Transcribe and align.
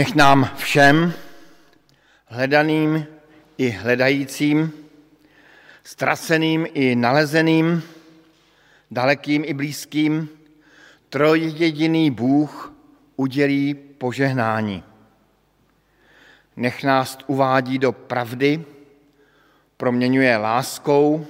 Nech 0.00 0.14
nám 0.14 0.50
všem, 0.56 1.12
hledaným 2.26 3.06
i 3.58 3.70
hledajícím, 3.70 4.72
ztraceným 5.84 6.66
i 6.74 6.96
nalezeným, 6.96 7.82
dalekým 8.90 9.44
i 9.44 9.54
blízkým, 9.54 10.28
trojjediný 11.08 12.10
Bůh 12.10 12.72
udělí 13.16 13.74
požehnání. 13.74 14.84
Nech 16.56 16.84
nás 16.84 17.18
uvádí 17.26 17.78
do 17.78 17.92
pravdy, 17.92 18.64
proměňuje 19.76 20.36
láskou 20.36 21.26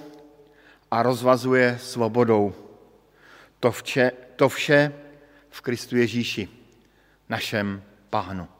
a 0.91 1.03
rozvazuje 1.03 1.78
svobodou. 1.82 2.54
To 3.60 3.72
vše, 3.72 4.12
to 4.36 4.48
vše 4.48 4.92
v 5.48 5.60
Kristu 5.60 5.97
Ježíši, 5.97 6.48
našem 7.28 7.82
Pánu. 8.10 8.59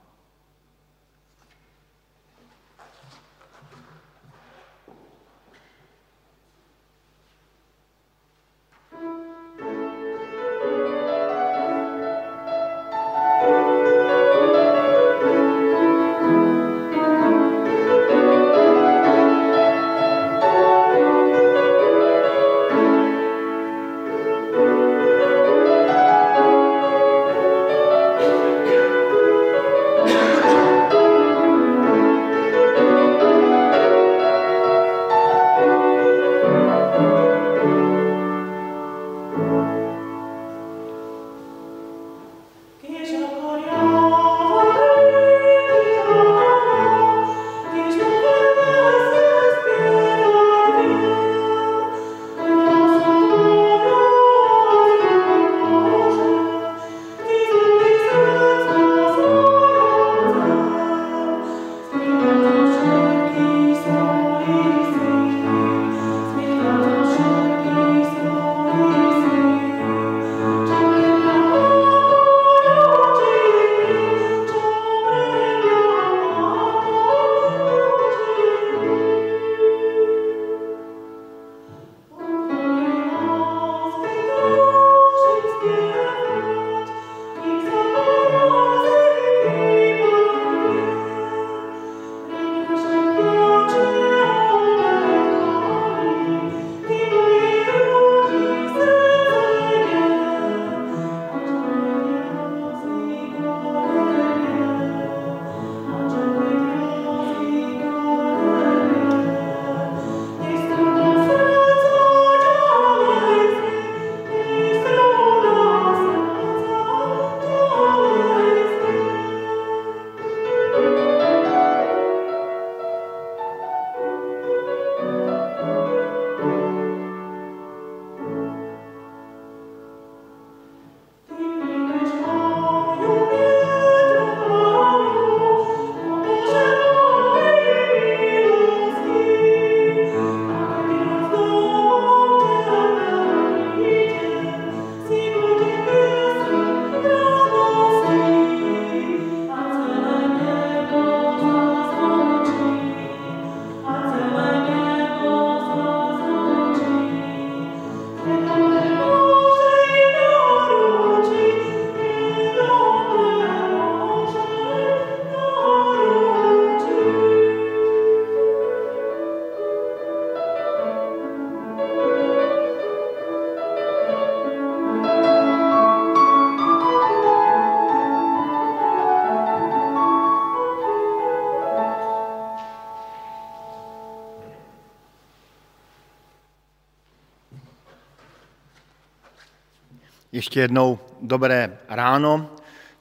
Ještě 190.41 190.61
jednou 190.61 190.99
dobré 191.23 191.79
ráno, 191.89 192.51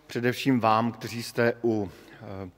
především 0.08 0.60
vám, 0.60 0.92
kteří 0.92 1.24
jste 1.24 1.54
u 1.64 1.92
eh, 2.22 2.50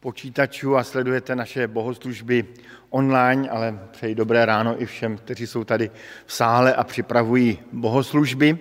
počítačů 0.00 0.76
a 0.76 0.84
sledujete 0.84 1.36
naše 1.36 1.68
bohoslužby 1.68 2.46
online, 2.90 3.48
ale 3.48 3.78
přeji 3.90 4.14
dobré 4.14 4.46
ráno 4.46 4.82
i 4.82 4.86
všem, 4.86 5.16
kteří 5.16 5.46
jsou 5.46 5.64
tady 5.64 5.90
v 6.26 6.32
sále 6.32 6.74
a 6.74 6.84
připravují 6.84 7.58
bohoslužby. 7.72 8.58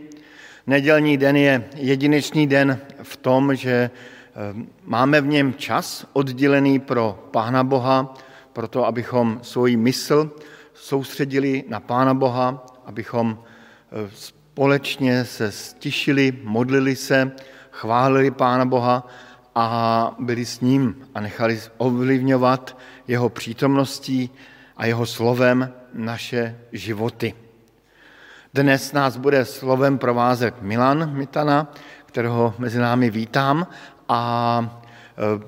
Nedělní 0.67 1.17
den 1.17 1.35
je 1.35 1.69
jedinečný 1.75 2.47
den 2.47 2.79
v 3.03 3.17
tom, 3.17 3.55
že 3.55 3.71
eh, 3.71 3.89
máme 4.83 5.21
v 5.21 5.27
něm 5.27 5.53
čas 5.53 6.05
oddělený 6.13 6.79
pro 6.79 7.27
Pána 7.31 7.63
Boha, 7.63 8.13
proto 8.53 8.85
abychom 8.85 9.39
svoji 9.41 9.77
mysl 9.77 10.31
soustředili 10.73 11.63
na 11.67 11.79
Pána 11.79 12.13
Boha, 12.13 12.65
abychom 12.85 13.43
eh, 13.91 14.38
společně 14.59 15.25
se 15.25 15.51
stišili, 15.51 16.37
modlili 16.43 16.95
se, 16.95 17.31
chválili 17.71 18.31
Pána 18.31 18.65
Boha 18.65 19.07
a 19.55 20.15
byli 20.19 20.45
s 20.45 20.61
ním 20.61 21.07
a 21.15 21.21
nechali 21.21 21.61
ovlivňovat 21.77 22.77
jeho 23.07 23.29
přítomností 23.29 24.29
a 24.77 24.85
jeho 24.85 25.05
slovem 25.05 25.73
naše 25.93 26.59
životy. 26.71 27.33
Dnes 28.53 28.93
nás 28.93 29.17
bude 29.17 29.45
slovem 29.45 29.97
provázet 29.97 30.61
Milan 30.61 31.13
Mitana, 31.15 31.71
kterého 32.05 32.53
mezi 32.57 32.79
námi 32.79 33.09
vítám 33.09 33.67
a 34.09 34.19
e, 35.17 35.43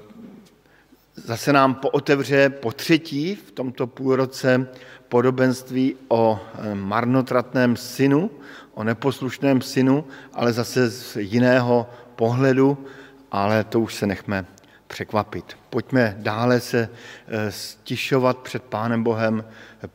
zase 1.15 1.53
nám 1.53 1.75
pootevře 1.75 2.49
po 2.49 2.71
třetí 2.71 3.35
v 3.35 3.51
tomto 3.51 3.87
půlroce 3.87 4.67
podobenství 5.09 5.95
o 6.07 6.39
e, 6.39 6.75
marnotratném 6.75 7.75
synu, 7.75 8.31
o 8.73 8.83
neposlušném 8.83 9.61
synu, 9.61 10.05
ale 10.33 10.53
zase 10.53 10.89
z 10.89 11.15
jiného 11.15 11.89
pohledu, 12.15 12.85
ale 13.31 13.63
to 13.63 13.79
už 13.79 13.93
se 13.95 14.07
nechme 14.07 14.45
překvapit. 14.87 15.57
Pojďme 15.69 16.15
dále 16.19 16.59
se 16.59 16.89
eh, 17.27 17.51
stišovat 17.51 18.37
před 18.37 18.63
Pánem 18.63 19.03
Bohem 19.03 19.43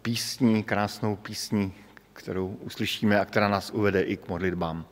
písní, 0.03 0.63
krásnou 0.63 1.17
písní, 1.17 1.75
kterou 2.13 2.49
uslyšíme 2.49 3.21
a 3.21 3.25
která 3.25 3.49
nás 3.49 3.71
uvede 3.71 4.03
i 4.03 4.17
k 4.17 4.29
modlitbám. 4.29 4.85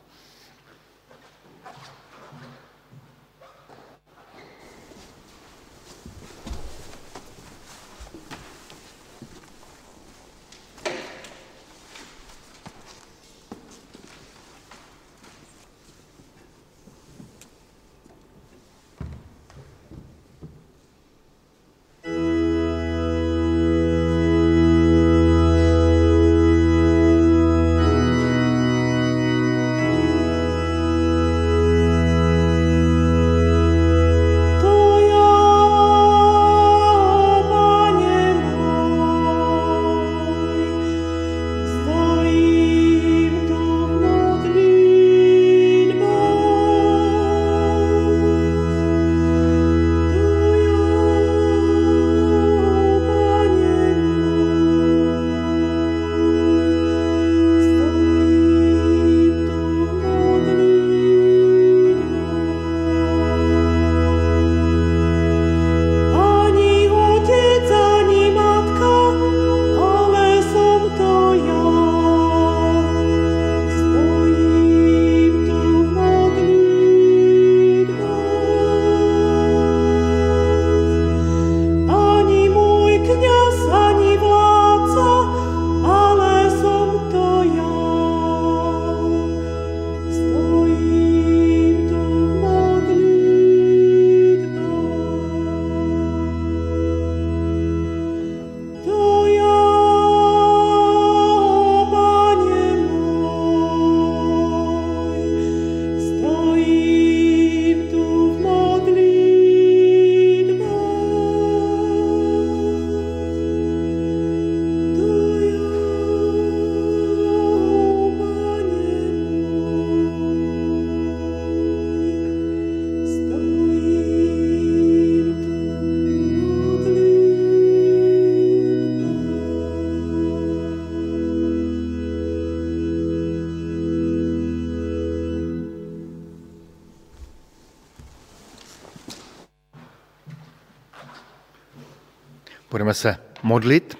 Se 142.95 143.17
modlit. 143.43 143.97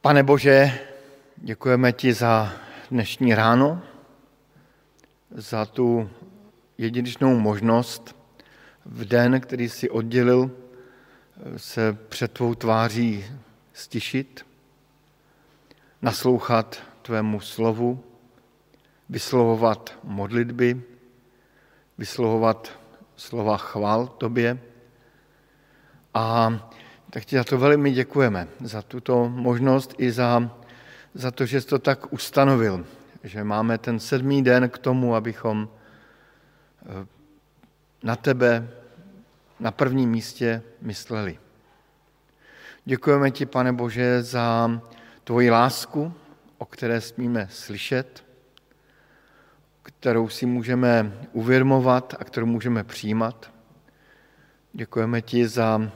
Pane 0.00 0.22
Bože, 0.22 0.78
děkujeme 1.36 1.92
ti 1.92 2.12
za 2.12 2.52
dnešní 2.90 3.34
ráno, 3.34 3.82
za 5.30 5.66
tu 5.66 6.10
jedinečnou 6.78 7.38
možnost 7.38 8.16
v 8.84 9.04
den, 9.04 9.40
který 9.40 9.68
si 9.68 9.90
oddělil, 9.90 10.50
se 11.56 11.92
před 12.08 12.32
tvou 12.32 12.54
tváří 12.54 13.24
stišit, 13.72 14.46
naslouchat 16.02 16.82
tvému 17.02 17.40
slovu, 17.40 18.04
vyslovovat 19.08 19.98
modlitby, 20.04 20.82
vyslovovat 21.98 22.80
slova 23.16 23.56
chvál 23.56 24.06
tobě. 24.06 24.58
A 26.14 26.52
tak 27.10 27.24
ti 27.24 27.36
za 27.36 27.44
to 27.44 27.58
velmi 27.58 27.92
děkujeme, 27.92 28.48
za 28.60 28.82
tuto 28.82 29.28
možnost 29.28 29.94
i 29.98 30.12
za, 30.12 30.50
za 31.14 31.30
to, 31.30 31.46
že 31.46 31.60
jsi 31.60 31.66
to 31.66 31.78
tak 31.78 32.12
ustanovil, 32.12 32.86
že 33.24 33.44
máme 33.44 33.78
ten 33.78 34.00
sedmý 34.00 34.42
den 34.42 34.68
k 34.68 34.78
tomu, 34.78 35.14
abychom 35.14 35.68
eh, 35.68 37.06
na 38.02 38.16
tebe 38.16 38.68
na 39.60 39.70
prvním 39.70 40.10
místě 40.10 40.62
mysleli. 40.82 41.38
Děkujeme 42.84 43.30
ti, 43.30 43.46
pane 43.46 43.72
Bože, 43.72 44.22
za 44.22 44.80
tvoji 45.24 45.50
lásku, 45.50 46.12
o 46.58 46.64
které 46.64 47.00
smíme 47.00 47.48
slyšet, 47.50 48.24
kterou 49.82 50.28
si 50.28 50.46
můžeme 50.46 51.12
uvědomovat 51.32 52.14
a 52.18 52.24
kterou 52.24 52.46
můžeme 52.46 52.84
přijímat. 52.84 53.50
Děkujeme 54.72 55.22
ti 55.22 55.48
za 55.48 55.90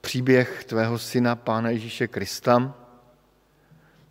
příběh 0.00 0.64
tvého 0.64 0.98
syna, 0.98 1.36
Pána 1.36 1.70
Ježíše 1.70 2.08
Krista, 2.08 2.74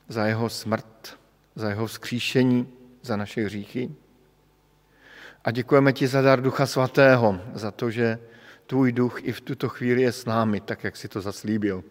za 0.07 0.25
jeho 0.25 0.49
smrt, 0.49 1.19
za 1.55 1.69
jeho 1.69 1.87
vzkříšení, 1.87 2.67
za 3.01 3.15
naše 3.15 3.41
hříchy. 3.41 3.91
A 5.43 5.51
děkujeme 5.51 5.93
ti 5.93 6.07
za 6.07 6.21
dar 6.21 6.41
Ducha 6.41 6.65
Svatého, 6.65 7.41
za 7.53 7.71
to, 7.71 7.91
že 7.91 8.19
tvůj 8.65 8.91
duch 8.91 9.23
i 9.23 9.31
v 9.31 9.41
tuto 9.41 9.69
chvíli 9.69 10.01
je 10.01 10.11
s 10.11 10.25
námi, 10.25 10.59
tak 10.61 10.83
jak 10.83 10.97
si 10.97 11.07
to 11.07 11.21
zaslíbil. 11.21 11.83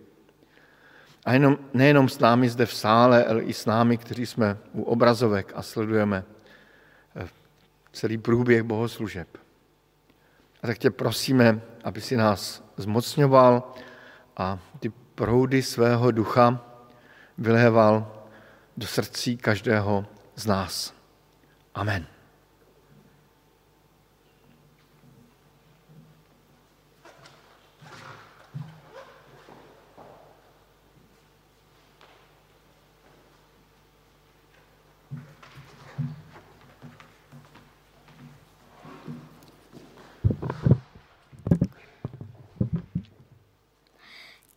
A 1.24 1.32
jenom, 1.32 1.58
nejenom 1.74 2.08
s 2.08 2.18
námi 2.18 2.48
zde 2.48 2.66
v 2.66 2.74
sále, 2.74 3.24
ale 3.24 3.42
i 3.42 3.52
s 3.52 3.66
námi, 3.66 3.98
kteří 3.98 4.26
jsme 4.26 4.58
u 4.72 4.82
obrazovek 4.82 5.52
a 5.54 5.62
sledujeme 5.62 6.24
eh, 7.16 7.28
celý 7.92 8.18
průběh 8.18 8.62
bohoslužeb. 8.62 9.28
A 10.62 10.66
tak 10.66 10.78
tě 10.78 10.90
prosíme, 10.90 11.60
aby 11.84 12.00
si 12.00 12.16
nás 12.16 12.64
zmocňoval 12.76 13.74
a 14.38 14.58
ty 14.80 14.88
proudy 15.14 15.62
svého 15.62 16.10
ducha 16.10 16.60
vyléval 17.38 18.24
do 18.76 18.86
srdcí 18.86 19.36
každého 19.36 20.06
z 20.36 20.46
nás. 20.46 20.94
Amen. 21.74 22.17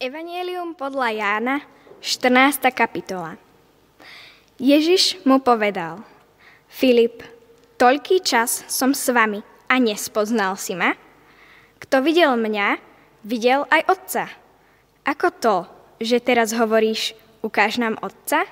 Evangelium 0.02 0.74
podľa 0.74 1.14
Jána, 1.14 1.62
14. 2.02 2.74
kapitola. 2.74 3.38
Ježiš 4.58 5.22
mu 5.30 5.38
povedal, 5.38 6.02
Filip, 6.66 7.22
toľký 7.78 8.18
čas 8.26 8.66
som 8.66 8.98
s 8.98 9.06
vami 9.14 9.46
a 9.70 9.78
nespoznal 9.78 10.58
si 10.58 10.74
ma? 10.74 10.98
Kto 11.78 12.02
videl 12.02 12.34
mňa, 12.34 12.82
videl 13.22 13.70
aj 13.70 13.82
Otca. 13.94 14.26
Ako 15.06 15.28
to, 15.38 15.70
že 16.02 16.18
teraz 16.18 16.50
hovoríš, 16.58 17.14
ukáž 17.46 17.78
nám 17.78 18.02
Otca? 18.02 18.50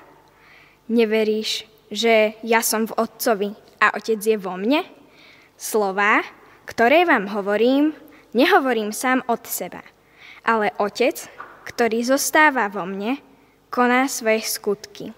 Neveríš, 0.86 1.66
že 1.90 2.38
ja 2.46 2.62
som 2.62 2.86
v 2.86 2.94
Otcovi 2.94 3.50
a 3.82 3.98
Otec 3.98 4.22
je 4.22 4.38
vo 4.38 4.54
mne? 4.54 4.86
Slová, 5.58 6.22
ktoré 6.70 7.02
vám 7.02 7.26
hovorím, 7.34 7.90
nehovorím 8.38 8.94
sám 8.94 9.26
od 9.26 9.42
seba, 9.50 9.82
ale 10.46 10.70
Otec, 10.78 11.39
ktorý 11.70 12.02
zostáva 12.02 12.66
vo 12.66 12.82
mne, 12.82 13.22
koná 13.70 14.10
svoje 14.10 14.42
skutky. 14.42 15.14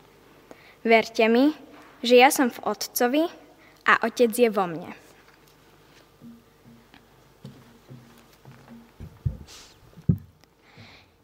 Verte 0.84 1.24
mi, 1.32 1.56
že 2.04 2.20
ja 2.20 2.28
som 2.28 2.52
v 2.52 2.60
Otcovi 2.68 3.24
a 3.88 4.04
Otec 4.04 4.28
je 4.28 4.52
vo 4.52 4.68
mne. 4.68 4.92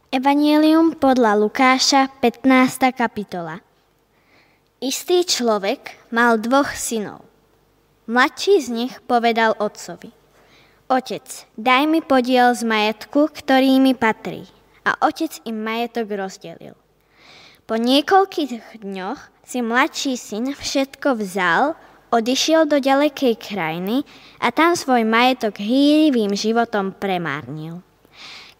Evangelium 0.08 0.97
podľa 0.97 1.37
Lukáša, 1.37 2.08
15. 2.25 2.97
kapitola. 2.97 3.61
Istý 4.80 5.28
človek 5.28 6.08
mal 6.08 6.40
dvoch 6.40 6.73
synov. 6.73 7.28
Mladší 8.08 8.64
z 8.64 8.68
nich 8.73 8.94
povedal 9.04 9.52
otcovi. 9.61 10.08
Otec, 10.88 11.28
daj 11.61 11.85
mi 11.85 12.00
podiel 12.00 12.56
z 12.56 12.64
majetku, 12.64 13.28
ktorý 13.28 13.76
mi 13.85 13.92
patrí 13.92 14.49
a 14.88 14.97
otec 15.04 15.45
im 15.45 15.61
majetok 15.61 16.09
rozdelil. 16.16 16.73
Po 17.68 17.76
niekoľkých 17.76 18.80
dňoch 18.80 19.21
si 19.45 19.61
mladší 19.61 20.16
syn 20.16 20.57
všetko 20.57 21.21
vzal, 21.21 21.76
odišiel 22.09 22.64
do 22.64 22.80
ďalekej 22.80 23.37
krajiny 23.37 24.09
a 24.40 24.49
tam 24.49 24.73
svoj 24.73 25.04
majetok 25.04 25.61
hýrivým 25.61 26.33
životom 26.33 26.97
premárnil. 26.97 27.85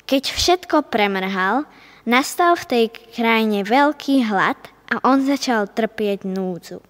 Keď 0.05 0.23
všetko 0.29 0.93
premrhal, 0.93 1.65
nastal 2.05 2.53
v 2.61 2.69
tej 2.69 2.85
krajine 3.17 3.65
veľký 3.65 4.29
hlad 4.29 4.61
a 4.93 5.01
on 5.09 5.25
začal 5.25 5.73
trpieť 5.73 6.29
núdzu. 6.29 6.85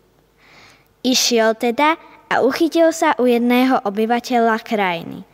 Išiel 1.06 1.54
teda 1.54 1.94
a 2.26 2.42
uchytil 2.42 2.90
sa 2.90 3.14
u 3.22 3.30
jedného 3.30 3.78
obyvateľa 3.86 4.58
krajiny– 4.66 5.22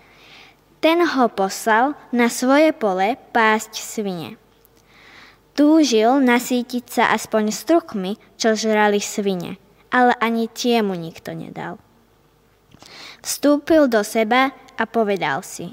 ten 0.84 1.00
ho 1.00 1.32
poslal 1.32 1.96
na 2.12 2.28
svoje 2.28 2.76
pole 2.76 3.16
pásť 3.32 3.80
svine. 3.80 4.36
Túžil 5.56 6.20
nasítiť 6.20 6.84
sa 6.84 7.04
aspoň 7.16 7.48
strukmi, 7.56 8.20
čo 8.36 8.52
žrali 8.52 9.00
svine, 9.00 9.56
ale 9.88 10.12
ani 10.20 10.44
tie 10.44 10.84
mu 10.84 10.92
nikto 10.92 11.32
nedal. 11.32 11.80
Vstúpil 13.24 13.88
do 13.88 14.04
seba 14.04 14.52
a 14.76 14.84
povedal 14.84 15.40
si, 15.40 15.72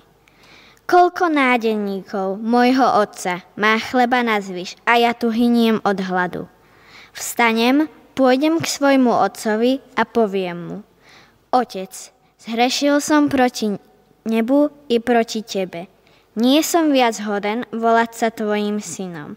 koľko 0.88 1.28
nádenníkov 1.28 2.40
môjho 2.40 3.04
otca 3.04 3.44
má 3.60 3.76
chleba 3.84 4.24
na 4.24 4.40
zvyš 4.40 4.80
a 4.88 4.96
ja 4.96 5.12
tu 5.12 5.28
hyniem 5.28 5.84
od 5.84 6.00
hladu. 6.00 6.48
Vstanem, 7.12 7.92
pôjdem 8.16 8.64
k 8.64 8.66
svojmu 8.80 9.12
otcovi 9.12 9.84
a 10.00 10.08
poviem 10.08 10.60
mu, 10.64 10.78
Otec, 11.52 11.92
zhrešil 12.48 13.04
som 13.04 13.28
proti 13.28 13.76
nebu 14.26 14.70
i 14.88 15.00
proti 15.00 15.42
tebe. 15.46 15.88
Nie 16.38 16.64
som 16.64 16.96
viac 16.96 17.20
hoden 17.22 17.68
volať 17.76 18.12
sa 18.16 18.28
tvojim 18.32 18.80
synom. 18.80 19.36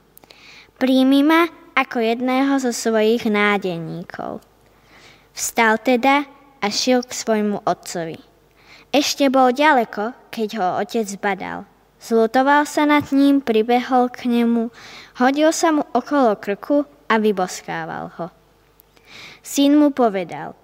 Príjmi 0.79 1.27
ma 1.27 1.51
ako 1.75 1.99
jedného 1.99 2.55
zo 2.63 2.71
svojich 2.71 3.27
nádenníkov. 3.27 4.39
Vstal 5.35 5.83
teda 5.83 6.27
a 6.63 6.67
šiel 6.71 7.03
k 7.03 7.11
svojmu 7.11 7.67
otcovi. 7.67 8.23
Ešte 8.95 9.27
bol 9.27 9.51
ďaleko, 9.51 10.15
keď 10.31 10.49
ho 10.63 10.67
otec 10.79 11.09
badal. 11.19 11.67
Zlutoval 11.99 12.63
sa 12.63 12.87
nad 12.87 13.11
ním, 13.11 13.43
pribehol 13.43 14.07
k 14.13 14.31
nemu, 14.31 14.71
hodil 15.19 15.51
sa 15.51 15.75
mu 15.75 15.83
okolo 15.91 16.39
krku 16.39 16.87
a 17.11 17.19
vyboskával 17.19 18.15
ho. 18.21 18.31
Syn 19.43 19.77
mu 19.77 19.91
povedal, 19.91 20.55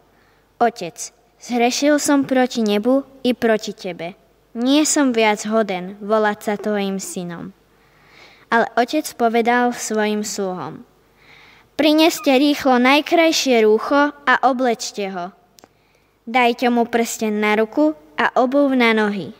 Otec, 0.61 1.13
Zhrešil 1.41 1.97
som 1.97 2.29
proti 2.29 2.61
nebu 2.61 3.01
i 3.25 3.33
proti 3.33 3.73
tebe. 3.73 4.13
Nie 4.53 4.85
som 4.85 5.17
viac 5.17 5.49
hoden 5.49 5.97
volať 6.05 6.39
sa 6.45 6.55
tvojim 6.61 7.01
synom. 7.01 7.57
Ale 8.53 8.69
otec 8.77 9.09
povedal 9.17 9.73
svojim 9.73 10.21
sluhom. 10.21 10.85
Prineste 11.81 12.29
rýchlo 12.37 12.77
najkrajšie 12.77 13.65
rúcho 13.65 14.13
a 14.13 14.35
oblečte 14.45 15.09
ho. 15.09 15.33
Dajte 16.29 16.69
mu 16.69 16.85
prsten 16.85 17.41
na 17.41 17.57
ruku 17.57 17.97
a 18.21 18.29
obuv 18.37 18.77
na 18.77 18.93
nohy. 18.93 19.33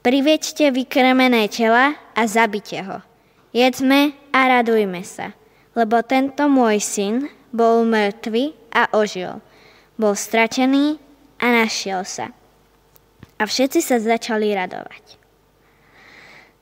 Priveďte 0.00 0.72
vykrmené 0.72 1.44
tela 1.52 1.92
a 2.16 2.22
zabite 2.24 2.80
ho. 2.80 3.04
Jedzme 3.52 4.16
a 4.32 4.40
radujme 4.48 5.04
sa, 5.04 5.36
lebo 5.76 6.00
tento 6.00 6.48
môj 6.48 6.80
syn 6.80 7.28
bol 7.52 7.84
mŕtvy 7.84 8.56
a 8.72 8.88
ožil. 8.96 9.44
Bol 10.00 10.16
stratený 10.16 10.96
a 11.38 11.46
našiel 11.50 12.02
sa. 12.02 12.34
A 13.38 13.46
všetci 13.46 13.80
sa 13.82 14.02
začali 14.02 14.50
radovať. 14.54 15.18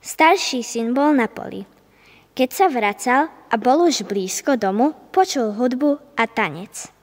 Starší 0.01 0.61
syn 0.61 0.93
bol 0.93 1.11
na 1.11 1.27
poli. 1.27 1.65
Keď 2.37 2.49
sa 2.53 2.69
vracal 2.69 3.33
a 3.49 3.55
bol 3.57 3.89
už 3.89 4.05
blízko 4.05 4.55
domu, 4.55 4.93
počul 5.09 5.57
hudbu 5.57 5.97
a 6.15 6.29
tanec. 6.29 6.93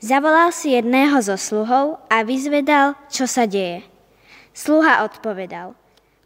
Zavolal 0.00 0.52
si 0.52 0.72
jedného 0.72 1.20
zo 1.20 1.36
sluhov 1.36 2.00
a 2.08 2.24
vyzvedal, 2.24 2.96
čo 3.12 3.28
sa 3.28 3.44
deje. 3.44 3.84
Sluha 4.56 5.04
odpovedal, 5.04 5.76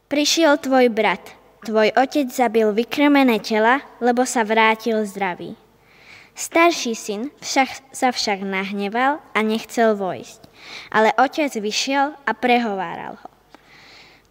prišiel 0.06 0.58
tvoj 0.62 0.90
brat, 0.94 1.34
tvoj 1.66 1.90
otec 1.98 2.30
zabil 2.30 2.70
vykrmené 2.70 3.42
tela, 3.42 3.82
lebo 3.98 4.22
sa 4.22 4.46
vrátil 4.46 5.02
zdravý. 5.02 5.58
Starší 6.38 6.94
syn 6.94 7.34
však, 7.42 7.90
sa 7.90 8.14
však 8.14 8.46
nahneval 8.46 9.20
a 9.34 9.38
nechcel 9.42 9.98
vojsť, 9.98 10.39
ale 10.90 11.14
otec 11.18 11.50
vyšiel 11.50 12.16
a 12.26 12.30
prehováral 12.34 13.18
ho. 13.18 13.30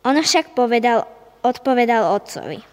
On 0.07 0.15
však 0.15 0.55
povedal 0.55 1.03
odpovedal 1.43 2.15
otcovi. 2.15 2.63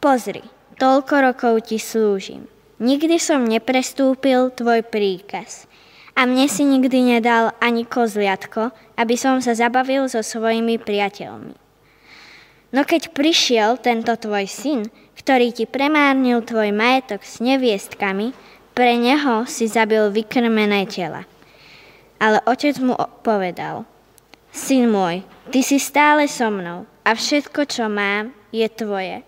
Pozri, 0.00 0.44
toľko 0.76 1.14
rokov 1.32 1.54
ti 1.68 1.80
slúžim. 1.80 2.48
Nikdy 2.76 3.16
som 3.16 3.48
neprestúpil 3.48 4.52
tvoj 4.52 4.84
príkaz. 4.84 5.64
A 6.16 6.24
mne 6.24 6.48
si 6.48 6.64
nikdy 6.64 7.16
nedal 7.16 7.52
ani 7.60 7.84
kozliatko, 7.84 8.72
aby 8.96 9.16
som 9.20 9.40
sa 9.44 9.52
zabavil 9.52 10.08
so 10.08 10.24
svojimi 10.24 10.80
priateľmi. 10.80 11.56
No 12.72 12.84
keď 12.84 13.12
prišiel 13.12 13.80
tento 13.80 14.12
tvoj 14.16 14.48
syn, 14.48 14.80
ktorý 15.16 15.52
ti 15.52 15.64
premárnil 15.64 16.44
tvoj 16.44 16.72
majetok 16.72 17.24
s 17.24 17.40
neviestkami, 17.40 18.36
pre 18.76 18.96
neho 19.00 19.48
si 19.48 19.64
zabil 19.64 20.12
vykrmené 20.12 20.84
tela. 20.88 21.24
Ale 22.16 22.40
otec 22.48 22.76
mu 22.80 22.96
povedal, 23.20 23.84
syn 24.52 24.88
môj, 24.88 25.20
ty 25.52 25.60
si 25.60 25.76
stále 25.76 26.24
so 26.30 26.48
mnou 26.48 26.88
a 27.04 27.10
všetko, 27.12 27.68
čo 27.68 27.92
mám, 27.92 28.32
je 28.52 28.66
tvoje. 28.72 29.20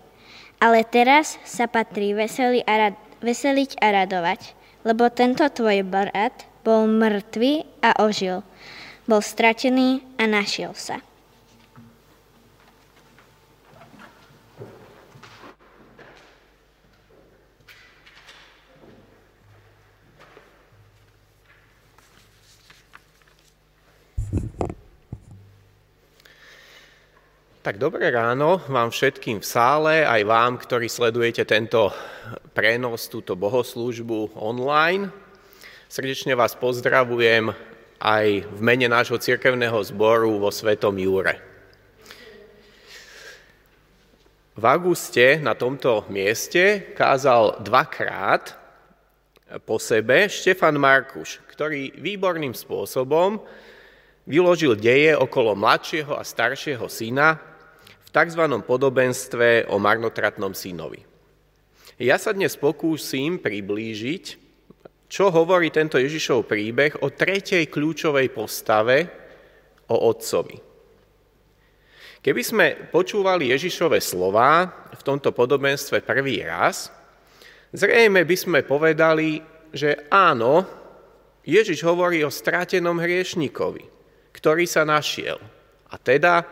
Ale 0.59 0.83
teraz 0.83 1.39
sa 1.47 1.69
patrí 1.69 2.11
veseli 2.11 2.65
a 2.67 2.89
rad, 2.89 2.95
veseliť 3.23 3.79
a 3.79 4.03
radovať, 4.03 4.57
lebo 4.83 5.07
tento 5.11 5.45
tvoj 5.47 5.85
brat 5.87 6.49
bol 6.65 6.89
mŕtvý 6.89 7.83
a 7.83 8.03
ožil. 8.03 8.43
Bol 9.07 9.23
stratený 9.23 10.03
a 10.19 10.27
našiel 10.27 10.75
sa. 10.75 11.01
Tak 27.59 27.75
dobré 27.75 28.07
ráno 28.07 28.63
vám 28.71 28.87
všetkým 28.87 29.43
v 29.43 29.49
sále, 29.51 30.07
aj 30.07 30.23
vám, 30.23 30.55
ktorí 30.63 30.87
sledujete 30.87 31.43
tento 31.43 31.91
prenos, 32.55 33.11
túto 33.11 33.35
bohoslúžbu 33.35 34.31
online. 34.39 35.11
Srdečne 35.91 36.39
vás 36.39 36.55
pozdravujem 36.55 37.51
aj 37.99 38.47
v 38.47 38.59
mene 38.63 38.87
nášho 38.87 39.19
cirkevného 39.19 39.75
zboru 39.83 40.39
vo 40.39 40.55
Svetom 40.55 40.95
Júre. 40.95 41.35
V 44.55 44.63
auguste 44.63 45.43
na 45.43 45.51
tomto 45.51 46.07
mieste 46.07 46.95
kázal 46.95 47.59
dvakrát 47.59 48.55
po 49.67 49.75
sebe 49.83 50.31
Štefan 50.31 50.79
Markuš, 50.79 51.43
ktorý 51.51 51.91
výborným 51.91 52.55
spôsobom 52.55 53.43
vyložil 54.23 54.79
deje 54.79 55.11
okolo 55.11 55.59
mladšieho 55.59 56.15
a 56.15 56.23
staršieho 56.23 56.87
syna 56.87 57.48
tzv. 58.09 58.43
podobenstve 58.65 59.69
o 59.69 59.77
marnotratnom 59.77 60.53
synovi. 60.57 61.01
Ja 61.99 62.15
sa 62.15 62.31
dnes 62.31 62.55
pokúsim 62.55 63.43
priblížiť, 63.43 64.25
čo 65.09 65.33
hovorí 65.33 65.73
tento 65.73 65.97
Ježišov 65.97 66.45
príbeh 66.45 67.01
o 67.03 67.11
tretej 67.11 67.67
kľúčovej 67.67 68.29
postave, 68.31 68.97
o 69.89 69.97
otcovi. 70.07 70.57
Keby 72.19 72.41
sme 72.43 72.67
počúvali 72.93 73.49
Ježišove 73.49 73.97
slova 74.03 74.69
v 74.91 75.01
tomto 75.01 75.33
podobenstve 75.33 76.03
prvý 76.05 76.45
raz, 76.45 76.93
zrejme 77.73 78.21
by 78.27 78.35
sme 78.37 78.59
povedali, 78.61 79.41
že 79.73 80.05
áno, 80.13 80.67
Ježiš 81.47 81.81
hovorí 81.81 82.21
o 82.21 82.29
strátenom 82.29 83.01
hriešnikovi, 83.01 83.83
ktorý 84.35 84.69
sa 84.69 84.85
našiel. 84.85 85.41
A 85.89 85.97
teda 85.97 86.45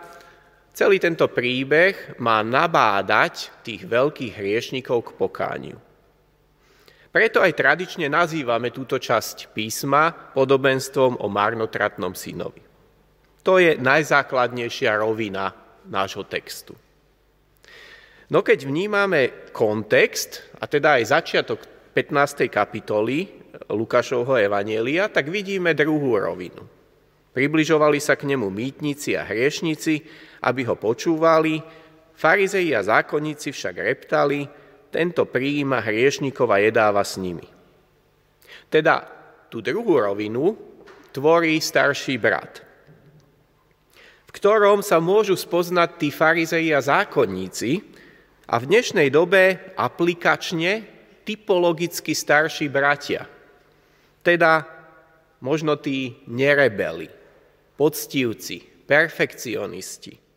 Celý 0.78 1.02
tento 1.02 1.26
príbeh 1.26 2.22
má 2.22 2.46
nabádať 2.46 3.50
tých 3.66 3.90
veľkých 3.90 4.38
hriešnikov 4.38 5.10
k 5.10 5.16
pokániu. 5.18 5.78
Preto 7.10 7.42
aj 7.42 7.58
tradične 7.58 8.06
nazývame 8.06 8.70
túto 8.70 9.02
časť 9.02 9.58
písma 9.58 10.14
podobenstvom 10.38 11.18
o 11.18 11.26
marnotratnom 11.34 12.14
synovi. 12.14 12.62
To 13.42 13.58
je 13.58 13.74
najzákladnejšia 13.82 15.02
rovina 15.02 15.50
nášho 15.90 16.30
textu. 16.30 16.78
No 18.30 18.46
keď 18.46 18.70
vnímame 18.70 19.50
kontext, 19.50 20.46
a 20.62 20.70
teda 20.70 21.02
aj 21.02 21.10
začiatok 21.10 21.66
15. 21.98 22.54
kapitoly 22.54 23.26
Lukášovho 23.74 24.38
Evanielia, 24.38 25.10
tak 25.10 25.34
vidíme 25.34 25.74
druhú 25.74 26.22
rovinu. 26.22 26.77
Približovali 27.38 28.02
sa 28.02 28.18
k 28.18 28.26
nemu 28.34 28.50
mýtnici 28.50 29.14
a 29.14 29.22
hriešnici, 29.22 30.02
aby 30.42 30.66
ho 30.66 30.74
počúvali, 30.74 31.62
farizei 32.18 32.74
a 32.74 32.82
zákonníci 32.82 33.54
však 33.54 33.76
reptali, 33.78 34.50
tento 34.90 35.22
prijíma 35.30 35.86
hriešnikov 35.86 36.50
a 36.50 36.58
jedáva 36.58 37.06
s 37.06 37.22
nimi. 37.22 37.46
Teda 38.74 39.06
tú 39.54 39.62
druhú 39.62 40.02
rovinu 40.02 40.58
tvorí 41.14 41.62
starší 41.62 42.18
brat, 42.18 42.66
v 44.26 44.32
ktorom 44.34 44.82
sa 44.82 44.98
môžu 44.98 45.38
spoznať 45.38 45.90
tí 46.02 46.10
farizei 46.10 46.74
a 46.74 46.82
zákonníci 46.82 47.86
a 48.50 48.58
v 48.58 48.66
dnešnej 48.66 49.14
dobe 49.14 49.62
aplikačne 49.78 50.90
typologicky 51.22 52.18
starší 52.18 52.66
bratia. 52.66 53.30
Teda 54.26 54.66
možno 55.38 55.78
tí 55.78 56.18
nerebeli, 56.26 57.17
poctivci, 57.78 58.66
perfekcionisti, 58.90 60.28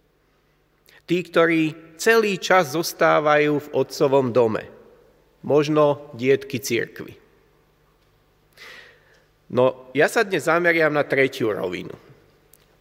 Tí, 1.10 1.26
ktorí 1.26 1.74
celý 1.98 2.38
čas 2.38 2.70
zostávajú 2.70 3.58
v 3.58 3.68
otcovom 3.74 4.30
dome. 4.30 4.70
Možno 5.42 6.06
dietky 6.14 6.62
církvy. 6.62 7.18
No 9.50 9.90
ja 9.90 10.06
sa 10.06 10.22
dnes 10.22 10.46
zameriam 10.46 10.94
na 10.94 11.02
tretiu 11.02 11.50
rovinu. 11.50 11.90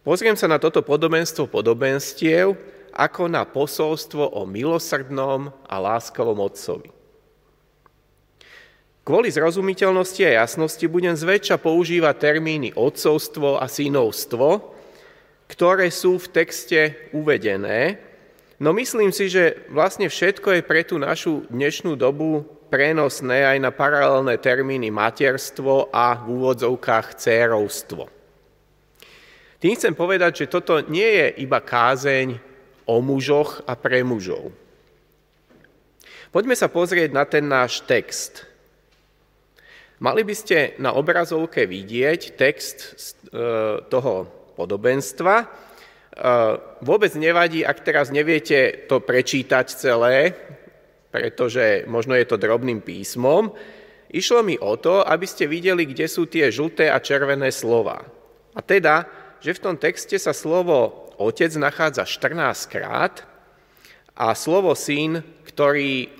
Pozriem 0.06 0.38
sa 0.38 0.46
na 0.46 0.62
toto 0.62 0.78
podobenstvo 0.78 1.50
podobenstiev 1.50 2.54
ako 2.94 3.26
na 3.26 3.42
posolstvo 3.42 4.30
o 4.30 4.46
milosrdnom 4.46 5.50
a 5.66 5.74
láskavom 5.82 6.38
otcovi. 6.38 6.99
Kvôli 9.00 9.32
zrozumiteľnosti 9.32 10.22
a 10.28 10.44
jasnosti 10.44 10.84
budem 10.86 11.16
zväčša 11.16 11.56
používať 11.56 12.14
termíny 12.20 12.76
otcovstvo 12.76 13.58
a 13.58 13.66
synovstvo, 13.66 14.76
ktoré 15.50 15.88
sú 15.88 16.20
v 16.20 16.30
texte 16.30 17.10
uvedené, 17.10 18.10
No 18.60 18.76
myslím 18.76 19.08
si, 19.08 19.32
že 19.32 19.56
vlastne 19.72 20.04
všetko 20.04 20.60
je 20.60 20.60
pre 20.60 20.84
tú 20.84 21.00
našu 21.00 21.48
dnešnú 21.48 21.96
dobu 21.96 22.44
prenosné 22.68 23.56
aj 23.56 23.56
na 23.56 23.72
paralelné 23.72 24.36
termíny 24.36 24.92
materstvo 24.92 25.88
a 25.88 26.20
v 26.20 26.36
úvodzovkách 26.36 27.16
cérovstvo. 27.16 28.04
Tým 29.64 29.72
chcem 29.80 29.96
povedať, 29.96 30.44
že 30.44 30.52
toto 30.52 30.84
nie 30.92 31.08
je 31.08 31.40
iba 31.40 31.56
kázeň 31.64 32.36
o 32.84 33.00
mužoch 33.00 33.64
a 33.64 33.72
pre 33.80 34.04
mužov. 34.04 34.52
Poďme 36.28 36.52
sa 36.52 36.68
pozrieť 36.68 37.16
na 37.16 37.24
ten 37.24 37.48
náš 37.48 37.80
text. 37.88 38.44
Mali 40.00 40.24
by 40.24 40.34
ste 40.34 40.80
na 40.80 40.96
obrazovke 40.96 41.68
vidieť 41.68 42.34
text 42.40 42.76
e, 42.80 42.92
toho 43.84 44.26
podobenstva, 44.56 45.68
Vôbec 46.82 47.12
nevadí, 47.14 47.62
ak 47.62 47.86
teraz 47.86 48.10
neviete 48.10 48.86
to 48.90 48.98
prečítať 48.98 49.66
celé, 49.72 50.34
pretože 51.08 51.86
možno 51.86 52.18
je 52.18 52.26
to 52.26 52.36
drobným 52.36 52.82
písmom. 52.82 53.54
Išlo 54.10 54.42
mi 54.42 54.58
o 54.58 54.74
to, 54.74 55.06
aby 55.06 55.24
ste 55.24 55.46
videli, 55.46 55.86
kde 55.86 56.10
sú 56.10 56.26
tie 56.26 56.50
žlté 56.50 56.90
a 56.90 56.98
červené 56.98 57.54
slova. 57.54 58.02
A 58.52 58.60
teda, 58.60 59.06
že 59.38 59.54
v 59.54 59.62
tom 59.62 59.76
texte 59.78 60.18
sa 60.18 60.34
slovo 60.34 61.08
otec 61.16 61.54
nachádza 61.54 62.02
14 62.02 62.66
krát 62.66 63.22
a 64.18 64.34
slovo 64.34 64.74
syn, 64.74 65.22
ktorý, 65.46 66.10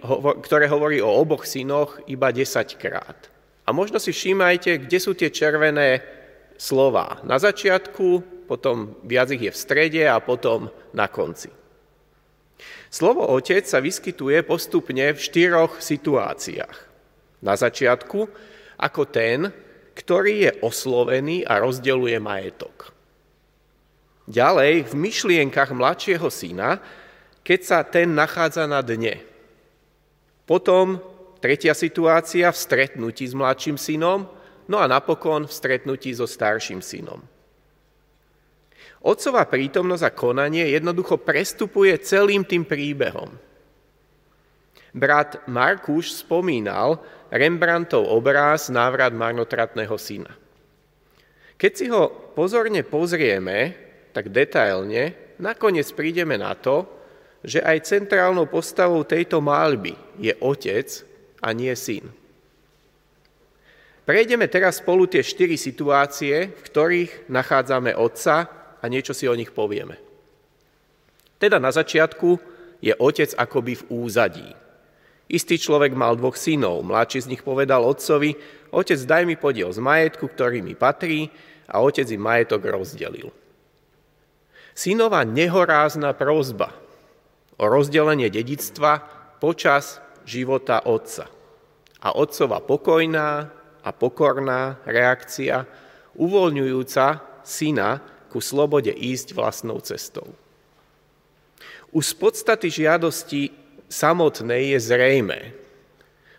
ktoré 0.46 0.70
hovorí 0.70 1.02
o 1.02 1.10
oboch 1.10 1.42
synoch, 1.42 1.98
iba 2.06 2.30
10 2.30 2.78
krát. 2.78 3.29
A 3.70 3.76
možno 3.76 4.02
si 4.02 4.10
všímajte, 4.10 4.90
kde 4.90 4.98
sú 4.98 5.14
tie 5.14 5.30
červené 5.30 6.02
slova. 6.58 7.22
Na 7.22 7.38
začiatku, 7.38 8.42
potom 8.50 8.98
viac 9.06 9.30
ich 9.30 9.46
je 9.46 9.54
v 9.54 9.62
strede 9.62 10.02
a 10.10 10.18
potom 10.18 10.66
na 10.90 11.06
konci. 11.06 11.54
Slovo 12.90 13.30
otec 13.30 13.62
sa 13.62 13.78
vyskytuje 13.78 14.42
postupne 14.42 15.14
v 15.14 15.22
štyroch 15.22 15.78
situáciách. 15.78 16.76
Na 17.46 17.54
začiatku 17.54 18.26
ako 18.74 19.02
ten, 19.06 19.54
ktorý 19.94 20.50
je 20.50 20.52
oslovený 20.66 21.46
a 21.46 21.62
rozdeluje 21.62 22.18
majetok. 22.18 22.90
Ďalej 24.26 24.90
v 24.90 24.94
myšlienkach 24.98 25.70
mladšieho 25.70 26.26
syna, 26.26 26.82
keď 27.46 27.60
sa 27.62 27.78
ten 27.86 28.18
nachádza 28.18 28.66
na 28.66 28.82
dne. 28.82 29.22
Potom 30.42 30.98
tretia 31.40 31.72
situácia 31.72 32.52
v 32.52 32.56
stretnutí 32.56 33.24
s 33.24 33.34
mladším 33.34 33.80
synom, 33.80 34.28
no 34.68 34.76
a 34.78 34.86
napokon 34.86 35.48
v 35.48 35.52
stretnutí 35.52 36.12
so 36.14 36.28
starším 36.28 36.84
synom. 36.84 37.24
Otcová 39.00 39.48
prítomnosť 39.48 40.04
a 40.04 40.12
konanie 40.12 40.76
jednoducho 40.76 41.16
prestupuje 41.16 41.96
celým 42.04 42.44
tým 42.44 42.68
príbehom. 42.68 43.32
Brat 44.92 45.48
Markuš 45.48 46.20
spomínal 46.20 47.00
Rembrandtov 47.32 48.04
obráz 48.10 48.68
Návrat 48.68 49.16
marnotratného 49.16 49.96
syna. 49.96 50.34
Keď 51.56 51.72
si 51.72 51.86
ho 51.88 52.32
pozorne 52.36 52.84
pozrieme, 52.84 53.76
tak 54.10 54.34
detailne, 54.34 55.36
nakoniec 55.38 55.86
prídeme 55.96 56.36
na 56.36 56.52
to, 56.58 56.84
že 57.40 57.64
aj 57.64 57.88
centrálnou 57.88 58.50
postavou 58.50 59.00
tejto 59.06 59.40
malby 59.40 59.96
je 60.20 60.34
otec 60.44 61.09
a 61.40 61.52
nie 61.56 61.72
syn. 61.76 62.08
Prejdeme 64.04 64.48
teraz 64.50 64.80
spolu 64.80 65.06
tie 65.06 65.22
štyri 65.22 65.54
situácie, 65.54 66.50
v 66.50 66.60
ktorých 66.66 67.30
nachádzame 67.30 67.94
otca 67.94 68.48
a 68.80 68.84
niečo 68.88 69.14
si 69.14 69.28
o 69.28 69.36
nich 69.36 69.52
povieme. 69.54 70.00
Teda 71.40 71.56
na 71.62 71.72
začiatku 71.72 72.36
je 72.84 72.92
otec 72.96 73.32
akoby 73.36 73.78
v 73.80 73.86
úzadí. 73.92 74.50
Istý 75.30 75.62
človek 75.62 75.94
mal 75.94 76.18
dvoch 76.18 76.34
synov, 76.34 76.82
mladší 76.82 77.22
z 77.22 77.30
nich 77.30 77.42
povedal 77.46 77.86
otcovi, 77.86 78.34
otec 78.74 78.98
daj 78.98 79.22
mi 79.30 79.38
podiel 79.38 79.70
z 79.70 79.78
majetku, 79.78 80.26
ktorý 80.26 80.58
mi 80.58 80.74
patrí 80.74 81.30
a 81.70 81.78
otec 81.78 82.10
im 82.10 82.18
majetok 82.18 82.66
rozdelil. 82.66 83.30
Synová 84.74 85.22
nehorázna 85.22 86.18
prozba 86.18 86.74
o 87.62 87.64
rozdelenie 87.70 88.26
dedictva 88.26 89.06
počas 89.38 90.02
života 90.30 90.86
otca. 90.86 91.26
A 91.98 92.14
otcova 92.14 92.62
pokojná 92.62 93.50
a 93.82 93.90
pokorná 93.90 94.78
reakcia, 94.86 95.66
uvoľňujúca 96.14 97.06
syna 97.42 97.98
ku 98.30 98.38
slobode 98.38 98.92
ísť 98.94 99.34
vlastnou 99.34 99.82
cestou. 99.82 100.30
Už 101.90 102.14
z 102.14 102.14
podstaty 102.14 102.70
žiadosti 102.70 103.50
samotnej 103.90 104.76
je 104.76 104.78
zrejme, 104.78 105.40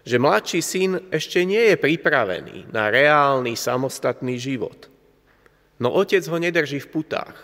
že 0.08 0.18
mladší 0.18 0.62
syn 0.64 0.92
ešte 1.12 1.44
nie 1.44 1.74
je 1.74 1.78
pripravený 1.78 2.72
na 2.72 2.88
reálny 2.88 3.54
samostatný 3.60 4.40
život. 4.40 4.88
No 5.78 5.92
otec 5.92 6.24
ho 6.26 6.38
nedrží 6.40 6.80
v 6.80 6.90
putách. 6.90 7.36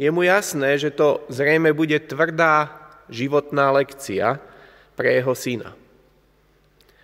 Je 0.00 0.08
mu 0.08 0.24
jasné, 0.24 0.80
že 0.80 0.90
to 0.90 1.22
zrejme 1.28 1.70
bude 1.76 1.94
tvrdá 2.08 2.70
životná 3.12 3.70
lekcia 3.76 4.40
pre 4.96 5.20
jeho 5.20 5.34
syna. 5.36 5.72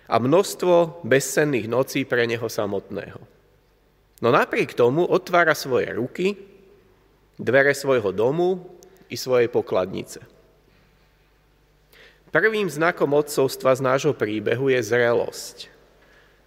A 0.09 0.15
množstvo 0.17 1.05
bezcenných 1.05 1.69
nocí 1.69 2.01
pre 2.05 2.25
neho 2.25 2.49
samotného. 2.49 3.21
No 4.19 4.29
napriek 4.33 4.73
tomu 4.73 5.05
otvára 5.05 5.53
svoje 5.53 5.93
ruky, 5.93 6.35
dvere 7.39 7.71
svojho 7.71 8.11
domu 8.11 8.59
i 9.07 9.15
svojej 9.15 9.47
pokladnice. 9.47 10.19
Prvým 12.29 12.69
znakom 12.69 13.09
odcovstva 13.15 13.73
z 13.73 13.81
nášho 13.81 14.13
príbehu 14.13 14.69
je 14.69 14.81
zrelosť 14.85 15.79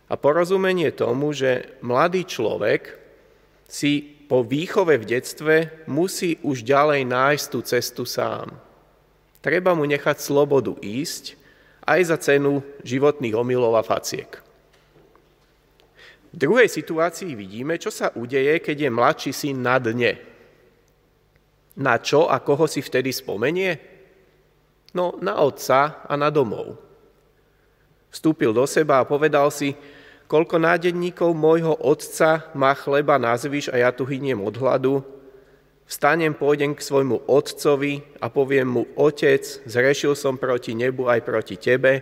a 0.07 0.15
porozumenie 0.15 0.93
tomu, 0.95 1.35
že 1.35 1.75
mladý 1.83 2.23
človek 2.29 3.01
si 3.67 4.05
po 4.29 4.45
výchove 4.45 5.01
v 5.01 5.09
detstve 5.09 5.55
musí 5.89 6.37
už 6.45 6.63
ďalej 6.63 7.09
nájsť 7.09 7.45
tú 7.49 7.59
cestu 7.65 8.05
sám. 8.05 8.53
Treba 9.43 9.75
mu 9.75 9.83
nechať 9.83 10.23
slobodu 10.23 10.79
ísť 10.79 11.35
aj 11.83 12.01
za 12.07 12.17
cenu 12.23 12.63
životných 12.87 13.35
omylov 13.35 13.75
a 13.75 13.83
faciek. 13.83 14.39
V 16.33 16.37
druhej 16.39 16.71
situácii 16.71 17.37
vidíme, 17.37 17.77
čo 17.77 17.93
sa 17.93 18.15
udeje, 18.17 18.57
keď 18.63 18.89
je 18.89 18.91
mladší 18.95 19.33
syn 19.35 19.61
na 19.61 19.77
dne. 19.77 20.17
Na 21.77 21.99
čo 22.01 22.31
a 22.31 22.41
koho 22.41 22.65
si 22.71 22.81
vtedy 22.81 23.11
spomenie? 23.13 23.77
No, 24.97 25.19
na 25.21 25.43
otca 25.43 26.07
a 26.07 26.15
na 26.17 26.33
domov. 26.33 26.79
Vstúpil 28.13 28.53
do 28.53 28.65
seba 28.69 29.01
a 29.01 29.09
povedal 29.09 29.49
si, 29.53 29.73
koľko 30.29 30.61
nádenníkov 30.61 31.33
môjho 31.33 31.77
otca 31.81 32.49
má 32.53 32.73
chleba 32.77 33.17
na 33.17 33.33
zvyš 33.37 33.73
a 33.73 33.81
ja 33.81 33.91
tu 33.93 34.05
hyniem 34.05 34.41
od 34.41 34.57
hladu, 34.57 35.01
Vstanem, 35.93 36.33
pôjdem 36.33 36.73
k 36.73 36.81
svojmu 36.81 37.29
otcovi 37.29 38.01
a 38.17 38.33
poviem 38.33 38.65
mu, 38.65 38.83
otec, 38.97 39.45
zrešil 39.69 40.17
som 40.17 40.41
proti 40.41 40.73
nebu 40.73 41.05
aj 41.05 41.21
proti 41.21 41.61
tebe, 41.61 42.01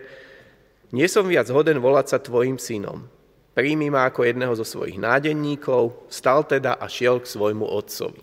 nie 0.95 1.11
som 1.11 1.27
viac 1.27 1.51
hoden 1.51 1.83
volať 1.83 2.07
sa 2.07 2.19
tvojim 2.23 2.55
synom. 2.55 3.11
Príjmi 3.51 3.91
ma 3.91 4.07
ako 4.07 4.31
jedného 4.31 4.55
zo 4.55 4.63
svojich 4.63 4.95
nádenníkov, 4.95 6.07
stal 6.07 6.47
teda 6.47 6.79
a 6.79 6.87
šiel 6.87 7.19
k 7.19 7.35
svojmu 7.35 7.67
otcovi. 7.67 8.23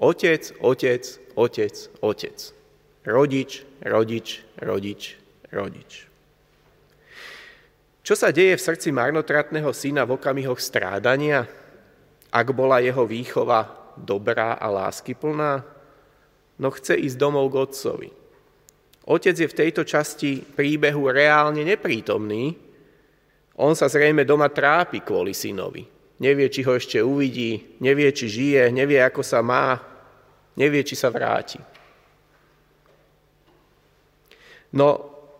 Otec, 0.00 0.56
otec, 0.56 1.04
otec, 1.36 1.74
otec. 2.00 2.38
Rodič, 3.04 3.68
rodič, 3.84 4.40
rodič, 4.56 5.02
rodič. 5.52 6.08
Čo 8.08 8.16
sa 8.16 8.32
deje 8.32 8.56
v 8.56 8.64
srdci 8.64 8.88
marnotratného 8.88 9.68
syna 9.76 10.08
v 10.08 10.16
okamihoch 10.16 10.56
strádania, 10.56 11.44
ak 12.32 12.46
bola 12.56 12.80
jeho 12.80 13.04
výchova 13.04 13.77
dobrá 14.02 14.54
a 14.54 14.66
láskyplná? 14.70 15.66
No 16.58 16.68
chce 16.74 16.98
ísť 16.98 17.16
domov 17.18 17.50
k 17.50 17.60
otcovi. 17.66 18.10
Otec 19.08 19.34
je 19.34 19.48
v 19.48 19.58
tejto 19.58 19.82
časti 19.88 20.42
príbehu 20.42 21.08
reálne 21.08 21.64
neprítomný, 21.64 22.54
on 23.58 23.74
sa 23.74 23.90
zrejme 23.90 24.22
doma 24.22 24.46
trápi 24.54 25.02
kvôli 25.02 25.34
synovi. 25.34 25.82
Nevie, 26.22 26.46
či 26.46 26.62
ho 26.62 26.78
ešte 26.78 27.02
uvidí, 27.02 27.78
nevie, 27.82 28.10
či 28.14 28.30
žije, 28.30 28.70
nevie, 28.70 29.02
ako 29.02 29.22
sa 29.22 29.42
má, 29.42 29.78
nevie, 30.54 30.86
či 30.86 30.94
sa 30.94 31.10
vráti. 31.10 31.58
No 34.74 34.88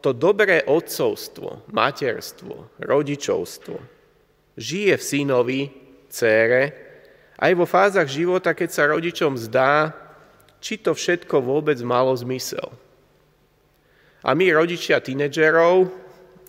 to 0.03 0.11
dobré 0.14 0.66
otcovstvo, 0.66 1.71
materstvo, 1.71 2.79
rodičovstvo 2.83 3.99
žije 4.59 4.99
v 4.99 5.03
synovi, 5.03 5.61
cére, 6.11 6.88
aj 7.38 7.53
vo 7.55 7.64
fázach 7.64 8.11
života, 8.11 8.51
keď 8.51 8.68
sa 8.74 8.90
rodičom 8.90 9.38
zdá, 9.38 9.94
či 10.59 10.74
to 10.74 10.90
všetko 10.90 11.38
vôbec 11.38 11.79
malo 11.87 12.11
zmysel. 12.18 12.74
A 14.27 14.35
my, 14.35 14.51
rodičia 14.51 14.98
tínedžerov, 14.98 15.87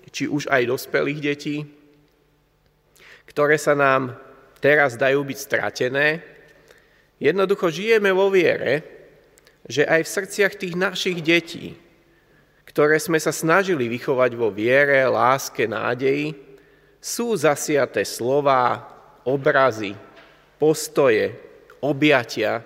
či 0.09 0.25
už 0.25 0.49
aj 0.49 0.65
dospelých 0.65 1.19
detí, 1.21 1.57
ktoré 3.29 3.61
sa 3.61 3.77
nám 3.77 4.17
teraz 4.57 4.97
dajú 4.97 5.21
byť 5.21 5.37
stratené, 5.37 6.25
jednoducho 7.21 7.69
žijeme 7.69 8.09
vo 8.09 8.33
viere, 8.33 8.81
že 9.69 9.85
aj 9.85 10.01
v 10.01 10.13
srdciach 10.17 10.53
tých 10.57 10.73
našich 10.73 11.21
detí, 11.21 11.77
ktoré 12.65 12.97
sme 12.97 13.21
sa 13.21 13.29
snažili 13.29 13.85
vychovať 13.85 14.31
vo 14.33 14.49
viere, 14.49 15.05
láske, 15.05 15.69
nádeji, 15.69 16.33
sú 16.97 17.37
zasiaté 17.37 18.01
slova, 18.01 18.81
obrazy, 19.29 19.93
postoje, 20.59 21.33
objatia 21.79 22.61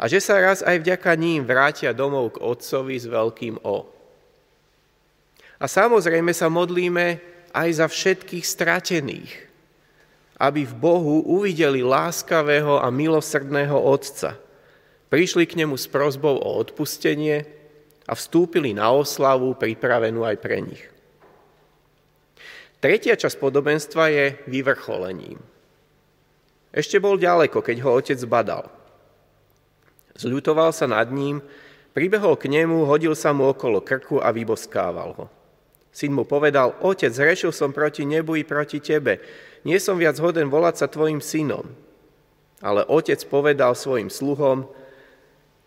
a 0.00 0.04
že 0.10 0.18
sa 0.18 0.40
raz 0.40 0.64
aj 0.64 0.82
vďaka 0.82 1.12
ním 1.14 1.46
vrátia 1.46 1.94
domov 1.94 2.36
k 2.36 2.42
Otcovi 2.42 2.96
s 2.98 3.06
veľkým 3.06 3.62
O. 3.62 3.86
A 5.62 5.64
samozrejme 5.70 6.34
sa 6.34 6.50
modlíme 6.50 7.22
aj 7.54 7.68
za 7.78 7.86
všetkých 7.86 8.42
stratených, 8.42 9.32
aby 10.42 10.66
v 10.66 10.74
Bohu 10.74 11.22
uvideli 11.22 11.86
láskavého 11.86 12.82
a 12.82 12.90
milosrdného 12.90 13.78
Otca. 13.78 14.34
Prišli 15.08 15.46
k 15.46 15.62
nemu 15.62 15.78
s 15.78 15.86
prozbou 15.86 16.42
o 16.42 16.50
odpustenie 16.58 17.46
a 18.04 18.12
vstúpili 18.18 18.74
na 18.74 18.90
oslavu 18.90 19.54
pripravenú 19.54 20.26
aj 20.26 20.36
pre 20.42 20.58
nich. 20.58 20.82
Tretia 22.82 23.16
časť 23.16 23.38
podobenstva 23.40 24.04
je 24.10 24.26
vyvrcholením. 24.50 25.38
Ešte 26.74 26.98
bol 26.98 27.14
ďaleko, 27.14 27.62
keď 27.62 27.76
ho 27.86 27.94
otec 27.94 28.18
badal. 28.26 28.66
Zľutoval 30.18 30.74
sa 30.74 30.90
nad 30.90 31.06
ním, 31.14 31.38
pribehol 31.94 32.34
k 32.34 32.50
nemu, 32.50 32.82
hodil 32.90 33.14
sa 33.14 33.30
mu 33.30 33.46
okolo 33.46 33.78
krku 33.78 34.18
a 34.18 34.34
vyboskával 34.34 35.14
ho. 35.14 35.26
Syn 35.94 36.10
mu 36.10 36.26
povedal, 36.26 36.74
otec, 36.82 37.14
zrešil 37.14 37.54
som 37.54 37.70
proti 37.70 38.02
nebu 38.02 38.34
i 38.34 38.42
proti 38.42 38.82
tebe. 38.82 39.22
Nie 39.62 39.78
som 39.78 39.94
viac 39.94 40.18
hoden 40.18 40.50
volať 40.50 40.74
sa 40.82 40.86
tvojim 40.90 41.22
synom. 41.22 41.70
Ale 42.58 42.82
otec 42.90 43.22
povedal 43.30 43.78
svojim 43.78 44.10
sluhom, 44.10 44.66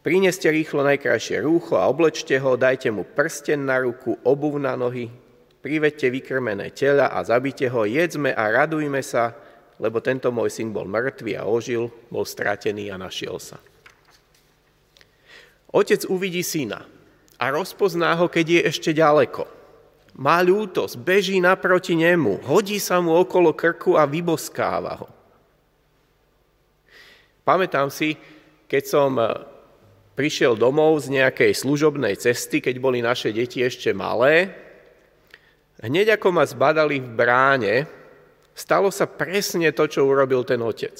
Prineste 0.07 0.47
rýchlo 0.47 0.87
najkrajšie 0.87 1.43
rúcho 1.43 1.75
a 1.75 1.83
oblečte 1.91 2.39
ho, 2.39 2.55
dajte 2.55 2.87
mu 2.95 3.03
prsten 3.03 3.67
na 3.67 3.83
ruku, 3.83 4.15
obuv 4.23 4.55
na 4.55 4.71
nohy, 4.79 5.11
privedte 5.59 6.07
vykrmené 6.07 6.71
tela 6.71 7.11
a 7.11 7.19
zabite 7.27 7.67
ho, 7.67 7.83
jedzme 7.83 8.31
a 8.31 8.43
radujme 8.47 9.03
sa, 9.03 9.35
lebo 9.77 10.01
tento 10.01 10.33
môj 10.33 10.49
syn 10.49 10.73
bol 10.73 10.89
mŕtvý 10.89 11.37
a 11.37 11.45
ožil, 11.45 11.93
bol 12.09 12.25
stratený 12.25 12.89
a 12.89 12.97
našiel 12.97 13.37
sa. 13.37 13.61
Otec 15.69 16.07
uvidí 16.09 16.41
syna 16.41 16.87
a 17.37 17.45
rozpozná 17.53 18.17
ho, 18.17 18.25
keď 18.25 18.45
je 18.49 18.61
ešte 18.73 18.91
ďaleko. 18.95 19.45
Má 20.17 20.41
ľútosť, 20.41 20.97
beží 20.97 21.37
naproti 21.37 21.93
nemu, 21.93 22.41
hodí 22.49 22.81
sa 22.81 22.97
mu 22.97 23.13
okolo 23.13 23.53
krku 23.53 23.93
a 23.93 24.09
vyboskáva 24.09 25.05
ho. 25.05 25.07
Pamätám 27.45 27.93
si, 27.93 28.17
keď 28.65 28.83
som 28.83 29.13
eh, 29.21 29.29
prišiel 30.17 30.57
domov 30.57 31.05
z 31.05 31.21
nejakej 31.21 31.53
služobnej 31.53 32.17
cesty, 32.17 32.59
keď 32.59 32.75
boli 32.81 32.99
naše 33.05 33.29
deti 33.29 33.61
ešte 33.61 33.93
malé, 33.93 34.49
hneď 35.85 36.17
ako 36.17 36.33
ma 36.33 36.43
zbadali 36.43 36.97
v 36.97 37.09
bráne, 37.13 37.75
stalo 38.57 38.89
sa 38.89 39.05
presne 39.05 39.69
to, 39.69 39.85
čo 39.85 40.09
urobil 40.09 40.41
ten 40.41 40.57
otec. 40.65 40.97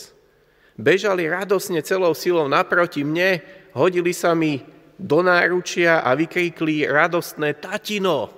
Bežali 0.78 1.26
radosne 1.26 1.82
celou 1.82 2.14
silou 2.14 2.46
naproti 2.46 3.02
mne, 3.02 3.42
hodili 3.74 4.14
sa 4.14 4.38
mi 4.38 4.62
do 5.02 5.26
náručia 5.26 6.06
a 6.06 6.14
vykríkli 6.14 6.86
radostné 6.86 7.58
tatino. 7.58 8.30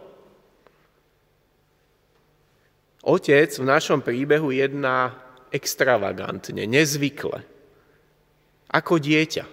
Otec 3.04 3.52
v 3.60 3.66
našom 3.68 4.00
príbehu 4.00 4.56
jedná 4.56 5.16
extravagantne, 5.52 6.64
nezvykle, 6.64 7.44
ako 8.72 8.94
dieťa. 9.00 9.46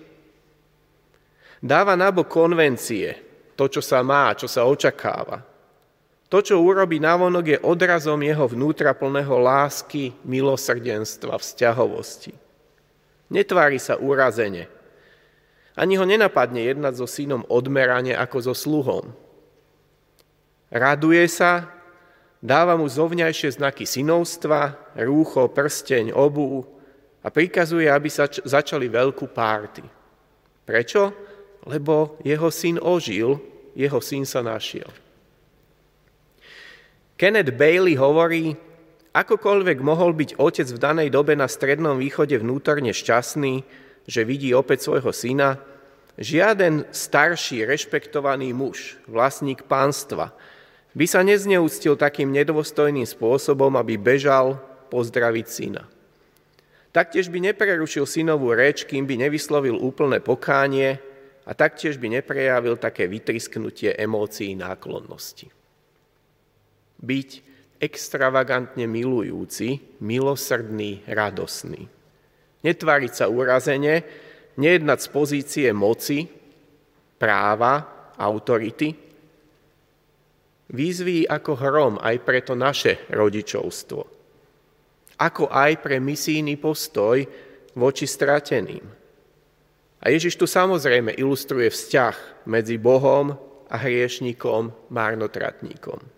Dáva 1.62 1.98
nabok 1.98 2.30
konvencie, 2.30 3.18
to, 3.56 3.66
čo 3.66 3.80
sa 3.82 4.04
má, 4.04 4.30
čo 4.36 4.46
sa 4.46 4.68
očakáva. 4.68 5.55
To, 6.26 6.42
čo 6.42 6.58
urobí 6.58 6.98
navonok, 6.98 7.44
je 7.46 7.58
odrazom 7.62 8.18
jeho 8.18 8.50
vnútra 8.50 8.90
plného 8.98 9.38
lásky, 9.38 10.10
milosrdenstva, 10.26 11.38
vzťahovosti. 11.38 12.34
Netvári 13.30 13.78
sa 13.78 13.94
urazene. 13.94 14.66
Ani 15.78 15.94
ho 15.94 16.02
nenapadne 16.02 16.66
jednať 16.66 16.94
so 16.98 17.06
synom 17.06 17.46
odmerane 17.46 18.16
ako 18.16 18.36
so 18.42 18.54
sluhom. 18.56 19.14
Raduje 20.72 21.22
sa, 21.30 21.70
dáva 22.42 22.74
mu 22.74 22.90
zovňajšie 22.90 23.62
znaky 23.62 23.86
synovstva, 23.86 24.74
rúcho, 24.98 25.46
prsteň, 25.46 26.10
obu 26.10 26.66
a 27.22 27.30
prikazuje, 27.30 27.86
aby 27.86 28.10
sa 28.10 28.26
začali 28.26 28.90
veľkú 28.90 29.30
párty. 29.30 29.86
Prečo? 30.66 31.14
Lebo 31.66 32.18
jeho 32.26 32.50
syn 32.50 32.82
ožil, 32.82 33.38
jeho 33.78 34.02
syn 34.02 34.26
sa 34.26 34.42
našiel. 34.42 35.05
Kenneth 37.16 37.56
Bailey 37.56 37.96
hovorí, 37.96 38.52
akokoľvek 39.16 39.78
mohol 39.80 40.12
byť 40.12 40.30
otec 40.36 40.68
v 40.68 40.78
danej 40.78 41.08
dobe 41.08 41.32
na 41.32 41.48
Strednom 41.48 41.96
východe 41.96 42.36
vnútorne 42.36 42.92
šťastný, 42.92 43.64
že 44.04 44.20
vidí 44.28 44.52
opäť 44.52 44.84
svojho 44.84 45.16
syna, 45.16 45.56
žiaden 46.20 46.84
starší, 46.92 47.64
rešpektovaný 47.64 48.52
muž, 48.52 49.00
vlastník 49.08 49.64
pánstva, 49.64 50.36
by 50.92 51.08
sa 51.08 51.24
nezneúctil 51.24 51.96
takým 51.96 52.32
nedôstojným 52.36 53.08
spôsobom, 53.08 53.72
aby 53.80 53.96
bežal 53.96 54.60
pozdraviť 54.92 55.46
syna. 55.48 55.88
Taktiež 56.92 57.32
by 57.32 57.52
neprerušil 57.52 58.04
synovú 58.08 58.52
reč, 58.52 58.84
kým 58.84 59.08
by 59.08 59.28
nevyslovil 59.28 59.76
úplné 59.76 60.20
pokánie 60.20 61.00
a 61.44 61.52
taktiež 61.52 61.96
by 61.96 62.20
neprejavil 62.20 62.76
také 62.80 63.08
vytrisknutie 63.08 63.92
emócií 63.96 64.56
náklonnosti. 64.56 65.52
Byť 67.02 67.30
extravagantne 67.80 68.88
milujúci, 68.88 70.00
milosrdný, 70.00 71.04
radosný. 71.04 71.88
Netváriť 72.64 73.12
sa 73.12 73.26
urazene, 73.28 74.02
nejednať 74.56 74.98
z 75.04 75.08
pozície 75.12 75.68
moci, 75.76 76.24
práva, 77.20 77.84
autority, 78.16 79.06
Výzvy 80.66 81.30
ako 81.30 81.52
hrom 81.54 81.94
aj 82.02 82.16
pre 82.26 82.42
to 82.42 82.58
naše 82.58 83.06
rodičovstvo. 83.14 84.02
Ako 85.22 85.46
aj 85.46 85.78
pre 85.78 86.02
misijný 86.02 86.58
postoj 86.58 87.22
voči 87.78 88.04
strateným. 88.10 88.82
A 90.02 90.04
Ježiš 90.10 90.34
tu 90.34 90.44
samozrejme 90.50 91.14
ilustruje 91.14 91.70
vzťah 91.70 92.46
medzi 92.50 92.76
Bohom 92.82 93.38
a 93.70 93.76
hriešnikom, 93.78 94.90
márnotratníkom. 94.90 96.15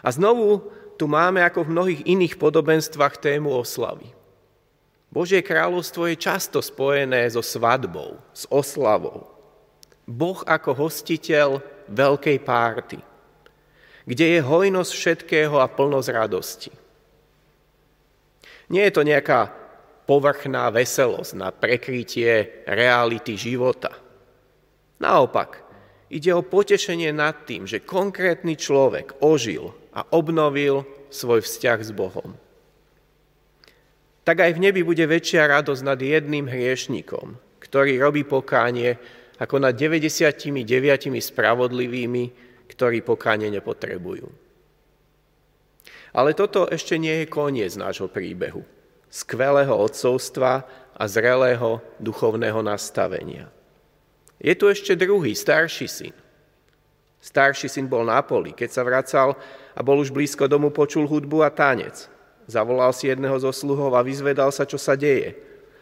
A 0.00 0.08
znovu 0.12 0.68
tu 0.96 1.04
máme 1.08 1.44
ako 1.44 1.64
v 1.64 1.72
mnohých 1.72 2.02
iných 2.08 2.34
podobenstvách 2.40 3.20
tému 3.20 3.52
oslavy. 3.52 4.08
Božie 5.12 5.40
kráľovstvo 5.40 6.08
je 6.12 6.16
často 6.18 6.58
spojené 6.60 7.24
so 7.30 7.40
svadbou, 7.40 8.20
s 8.36 8.44
oslavou. 8.52 9.28
Boh 10.06 10.40
ako 10.44 10.86
hostiteľ 10.86 11.62
veľkej 11.88 12.38
párty, 12.42 12.98
kde 14.06 14.26
je 14.36 14.40
hojnosť 14.42 14.92
všetkého 14.92 15.56
a 15.58 15.66
plnosť 15.70 16.08
radosti. 16.12 16.72
Nie 18.70 18.90
je 18.90 18.94
to 18.98 19.02
nejaká 19.06 19.50
povrchná 20.06 20.70
veselosť 20.70 21.32
na 21.34 21.50
prekrytie 21.50 22.62
reality 22.66 23.34
života. 23.34 23.94
Naopak, 25.02 25.65
ide 26.12 26.30
o 26.34 26.42
potešenie 26.42 27.10
nad 27.10 27.46
tým, 27.46 27.66
že 27.66 27.82
konkrétny 27.82 28.54
človek 28.54 29.18
ožil 29.22 29.74
a 29.90 30.06
obnovil 30.14 30.86
svoj 31.10 31.42
vzťah 31.42 31.78
s 31.82 31.90
Bohom. 31.90 32.34
Tak 34.26 34.42
aj 34.42 34.58
v 34.58 34.62
nebi 34.62 34.82
bude 34.82 35.06
väčšia 35.06 35.46
radosť 35.46 35.82
nad 35.86 35.98
jedným 36.02 36.50
hriešnikom, 36.50 37.38
ktorý 37.62 37.98
robí 38.02 38.26
pokánie 38.26 38.98
ako 39.38 39.62
nad 39.62 39.78
99 39.78 40.50
spravodlivými, 41.22 42.24
ktorí 42.66 43.06
pokáne 43.06 43.46
nepotrebujú. 43.52 44.26
Ale 46.16 46.32
toto 46.32 46.66
ešte 46.66 46.96
nie 46.96 47.22
je 47.22 47.26
koniec 47.28 47.76
nášho 47.76 48.08
príbehu. 48.08 48.64
Skvelého 49.12 49.76
odcovstva 49.76 50.64
a 50.96 51.04
zrelého 51.06 51.84
duchovného 52.00 52.64
nastavenia. 52.64 53.52
Je 54.40 54.52
tu 54.52 54.68
ešte 54.68 54.92
druhý, 54.98 55.32
starší 55.32 55.88
syn. 55.88 56.14
Starší 57.20 57.66
syn 57.66 57.88
bol 57.88 58.04
na 58.04 58.20
poli. 58.20 58.52
Keď 58.52 58.70
sa 58.70 58.82
vracal 58.84 59.34
a 59.72 59.80
bol 59.80 59.98
už 59.98 60.12
blízko 60.12 60.46
domu, 60.46 60.70
počul 60.70 61.08
hudbu 61.08 61.42
a 61.42 61.50
tanec. 61.50 62.06
Zavolal 62.46 62.94
si 62.94 63.10
jedného 63.10 63.34
zo 63.42 63.50
sluhov 63.50 63.96
a 63.96 64.06
vyzvedal 64.06 64.54
sa, 64.54 64.62
čo 64.62 64.78
sa 64.78 64.94
deje. 64.94 65.34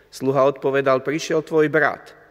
Sluha 0.09 0.47
odpovedal, 0.49 1.05
prišiel 1.05 1.45
tvoj 1.45 1.69
brat– 1.69 2.11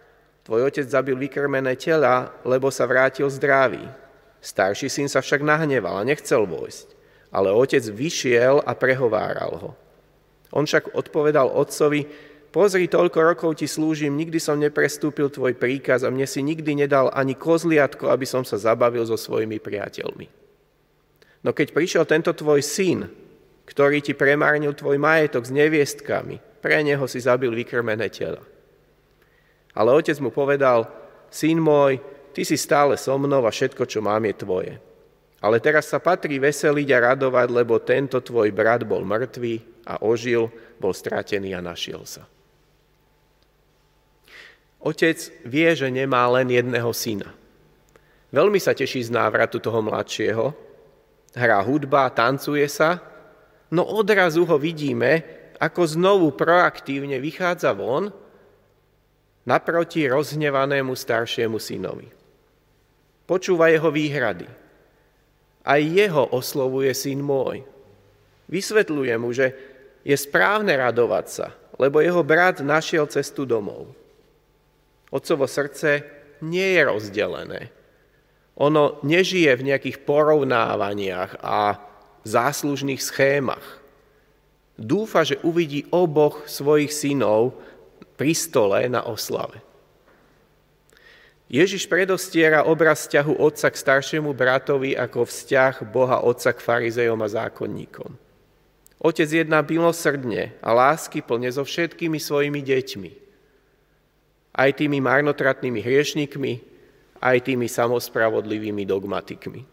Tvoj 0.44 0.68
otec 0.68 0.84
zabil 0.84 1.16
vykrmené 1.16 1.80
tela, 1.80 2.36
lebo 2.44 2.68
sa 2.68 2.84
vrátil 2.84 3.32
zdravý. 3.32 3.84
Starší 4.44 4.92
syn 4.92 5.08
sa 5.08 5.24
však 5.24 5.40
nahneval 5.40 6.04
a 6.04 6.08
nechcel 6.08 6.44
vojsť, 6.44 6.88
ale 7.32 7.56
otec 7.56 7.80
vyšiel 7.88 8.60
a 8.60 8.76
prehováral 8.76 9.56
ho. 9.56 9.72
On 10.52 10.68
však 10.68 10.92
odpovedal 10.92 11.48
otcovi, 11.48 12.12
pozri, 12.54 12.86
toľko 12.86 13.20
rokov 13.34 13.52
ti 13.58 13.66
slúžim, 13.66 14.14
nikdy 14.14 14.38
som 14.38 14.62
neprestúpil 14.62 15.34
tvoj 15.34 15.58
príkaz 15.58 16.06
a 16.06 16.14
mne 16.14 16.30
si 16.30 16.46
nikdy 16.46 16.86
nedal 16.86 17.10
ani 17.10 17.34
kozliatko, 17.34 18.14
aby 18.14 18.30
som 18.30 18.46
sa 18.46 18.62
zabavil 18.62 19.02
so 19.10 19.18
svojimi 19.18 19.58
priateľmi. 19.58 20.30
No 21.42 21.52
keď 21.52 21.74
prišiel 21.74 22.06
tento 22.06 22.32
tvoj 22.32 22.62
syn, 22.62 23.10
ktorý 23.66 24.06
ti 24.06 24.14
premárnil 24.14 24.78
tvoj 24.78 25.02
majetok 25.02 25.50
s 25.50 25.52
neviestkami, 25.52 26.40
pre 26.64 26.80
neho 26.86 27.04
si 27.10 27.20
zabil 27.20 27.52
vykrmené 27.52 28.08
tela. 28.08 28.40
Ale 29.74 29.90
otec 29.92 30.16
mu 30.22 30.30
povedal, 30.30 30.88
syn 31.34 31.60
môj, 31.60 32.00
ty 32.32 32.46
si 32.46 32.56
stále 32.56 32.96
so 32.96 33.18
mnou 33.18 33.44
a 33.44 33.52
všetko, 33.52 33.84
čo 33.90 34.00
mám, 34.00 34.24
je 34.30 34.36
tvoje. 34.38 34.74
Ale 35.44 35.60
teraz 35.60 35.92
sa 35.92 36.00
patrí 36.00 36.40
veseliť 36.40 36.88
a 36.96 37.12
radovať, 37.12 37.48
lebo 37.52 37.76
tento 37.84 38.24
tvoj 38.24 38.48
brat 38.56 38.88
bol 38.88 39.04
mŕtvý 39.04 39.84
a 39.84 40.00
ožil, 40.00 40.48
bol 40.80 40.96
stratený 40.96 41.52
a 41.52 41.60
našiel 41.60 42.08
sa. 42.08 42.24
Otec 44.84 45.16
vie, 45.48 45.70
že 45.72 45.88
nemá 45.88 46.28
len 46.28 46.52
jedného 46.52 46.92
syna. 46.92 47.32
Veľmi 48.36 48.60
sa 48.60 48.76
teší 48.76 49.08
z 49.08 49.16
návratu 49.16 49.64
toho 49.64 49.80
mladšieho, 49.80 50.52
hrá 51.40 51.60
hudba, 51.64 52.12
tancuje 52.12 52.68
sa, 52.68 53.00
no 53.72 53.88
odrazu 53.88 54.44
ho 54.44 54.60
vidíme, 54.60 55.24
ako 55.56 55.82
znovu 55.88 56.28
proaktívne 56.36 57.16
vychádza 57.24 57.72
von 57.72 58.12
naproti 59.48 60.04
rozhnevanému 60.12 60.92
staršiemu 60.92 61.56
synovi. 61.64 62.12
Počúva 63.24 63.72
jeho 63.72 63.88
výhrady. 63.88 64.48
Aj 65.64 65.80
jeho 65.80 66.28
oslovuje 66.36 66.92
syn 66.92 67.24
môj. 67.24 67.64
Vysvetľuje 68.52 69.14
mu, 69.16 69.32
že 69.32 69.56
je 70.04 70.16
správne 70.20 70.76
radovať 70.76 71.26
sa, 71.32 71.48
lebo 71.80 72.04
jeho 72.04 72.20
brat 72.20 72.60
našiel 72.60 73.08
cestu 73.08 73.48
domov. 73.48 74.03
Otcovo 75.14 75.46
srdce 75.46 76.02
nie 76.42 76.74
je 76.74 76.82
rozdelené. 76.82 77.70
Ono 78.58 78.98
nežije 79.06 79.54
v 79.54 79.66
nejakých 79.70 80.02
porovnávaniach 80.02 81.38
a 81.46 81.78
záslužných 82.26 82.98
schémach. 82.98 83.82
Dúfa, 84.74 85.22
že 85.22 85.38
uvidí 85.46 85.86
oboch 85.94 86.50
svojich 86.50 86.90
synov 86.90 87.54
pri 88.18 88.34
stole 88.34 88.90
na 88.90 89.06
oslave. 89.06 89.62
Ježiš 91.46 91.86
predostiera 91.86 92.66
obraz 92.66 93.06
vzťahu 93.06 93.38
otca 93.38 93.70
k 93.70 93.78
staršiemu 93.78 94.34
bratovi 94.34 94.98
ako 94.98 95.30
vzťah 95.30 95.86
Boha 95.94 96.26
otca 96.26 96.50
k 96.50 96.66
farizejom 96.66 97.22
a 97.22 97.30
zákonníkom. 97.30 98.18
Otec 98.98 99.30
jedná 99.30 99.62
milosrdne 99.62 100.58
a 100.64 100.74
lásky 100.74 101.22
plne 101.22 101.54
so 101.54 101.62
všetkými 101.62 102.18
svojimi 102.18 102.64
deťmi. 102.66 103.23
Aj 104.54 104.70
tými 104.70 105.02
marnotratnými 105.02 105.82
hriešnikmi, 105.82 106.54
aj 107.24 107.38
tými 107.50 107.66
samospravodlivými 107.66 108.86
dogmatikmi. 108.86 109.66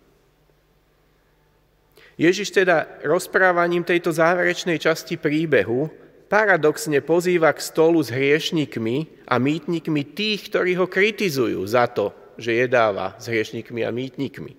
Ježiš 2.21 2.53
teda 2.53 3.01
rozprávaním 3.01 3.81
tejto 3.81 4.12
záverečnej 4.12 4.77
časti 4.77 5.16
príbehu 5.16 5.88
paradoxne 6.29 7.01
pozýva 7.01 7.51
k 7.57 7.64
stolu 7.64 8.05
s 8.05 8.12
hriešnikmi 8.12 9.25
a 9.25 9.40
mýtnikmi 9.40 10.12
tých, 10.12 10.53
ktorí 10.53 10.77
ho 10.77 10.85
kritizujú 10.85 11.64
za 11.64 11.88
to, 11.88 12.12
že 12.37 12.61
jedáva 12.61 13.16
s 13.16 13.27
hriešnikmi 13.27 13.83
a 13.83 13.90
mýtnikmi, 13.90 14.53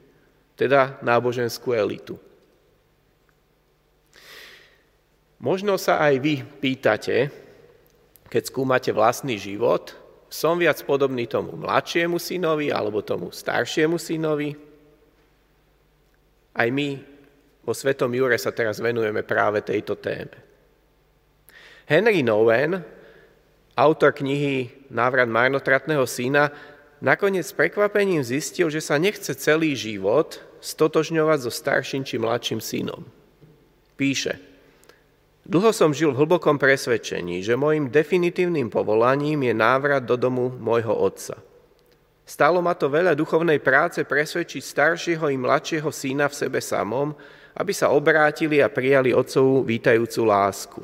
teda 0.57 0.99
náboženskú 1.05 1.71
elitu. 1.77 2.17
Možno 5.41 5.77
sa 5.77 6.01
aj 6.01 6.13
vy 6.21 6.33
pýtate, 6.41 7.29
keď 8.25 8.43
skúmate 8.45 8.89
vlastný 8.89 9.37
život, 9.37 10.00
som 10.31 10.55
viac 10.55 10.79
podobný 10.87 11.27
tomu 11.27 11.59
mladšiemu 11.59 12.15
synovi 12.15 12.71
alebo 12.71 13.03
tomu 13.03 13.35
staršiemu 13.35 13.99
synovi? 13.99 14.55
Aj 16.55 16.71
my 16.71 17.03
vo 17.67 17.75
Svetom 17.75 18.15
Jure 18.15 18.39
sa 18.39 18.55
teraz 18.55 18.79
venujeme 18.79 19.27
práve 19.27 19.59
tejto 19.59 19.99
téme. 19.99 20.39
Henry 21.83 22.23
Nowen, 22.23 22.79
autor 23.75 24.15
knihy 24.15 24.87
Návrat 24.87 25.27
marnotratného 25.27 26.07
syna, 26.07 26.55
nakoniec 27.03 27.51
s 27.51 27.55
prekvapením 27.55 28.23
zistil, 28.23 28.71
že 28.71 28.79
sa 28.79 28.95
nechce 28.95 29.35
celý 29.35 29.75
život 29.75 30.39
stotožňovať 30.63 31.39
so 31.43 31.51
starším 31.51 32.07
či 32.07 32.15
mladším 32.15 32.63
synom. 32.63 33.03
Píše, 33.99 34.50
Dlho 35.41 35.73
som 35.73 35.89
žil 35.89 36.13
v 36.13 36.21
hlbokom 36.21 36.61
presvedčení, 36.61 37.41
že 37.41 37.57
môjim 37.57 37.89
definitívnym 37.89 38.69
povolaním 38.69 39.41
je 39.49 39.53
návrat 39.57 40.05
do 40.05 40.13
domu 40.13 40.53
môjho 40.53 40.93
otca. 40.93 41.41
Stalo 42.21 42.61
ma 42.61 42.77
to 42.77 42.87
veľa 42.87 43.17
duchovnej 43.17 43.57
práce 43.57 44.05
presvedčiť 44.05 44.61
staršieho 44.61 45.27
i 45.33 45.37
mladšieho 45.41 45.89
syna 45.89 46.29
v 46.29 46.37
sebe 46.37 46.61
samom, 46.61 47.11
aby 47.57 47.73
sa 47.73 47.91
obrátili 47.91 48.61
a 48.61 48.71
prijali 48.71 49.11
otcovú 49.11 49.65
vítajúcu 49.65 50.21
lásku. 50.23 50.81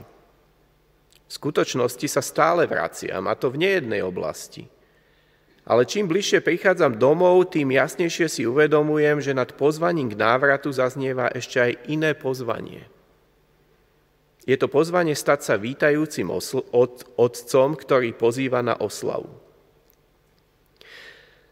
V 1.27 1.31
skutočnosti 1.31 2.07
sa 2.09 2.19
stále 2.23 2.65
vraciam, 2.65 3.23
a 3.29 3.37
to 3.37 3.53
v 3.53 3.61
nejednej 3.61 4.01
oblasti. 4.03 4.67
Ale 5.67 5.83
čím 5.83 6.07
bližšie 6.07 6.39
prichádzam 6.39 6.95
domov, 6.95 7.51
tým 7.51 7.75
jasnejšie 7.75 8.27
si 8.31 8.41
uvedomujem, 8.47 9.19
že 9.19 9.35
nad 9.35 9.51
pozvaním 9.51 10.11
k 10.11 10.19
návratu 10.19 10.71
zaznieva 10.71 11.27
ešte 11.35 11.59
aj 11.59 11.71
iné 11.91 12.15
pozvanie. 12.15 12.87
Je 14.47 14.55
to 14.55 14.71
pozvanie 14.71 15.11
stať 15.11 15.39
sa 15.43 15.55
vítajúcim 15.59 16.31
otcom, 17.19 17.69
ktorý 17.75 18.15
pozýva 18.15 18.63
na 18.63 18.79
oslavu. 18.79 19.27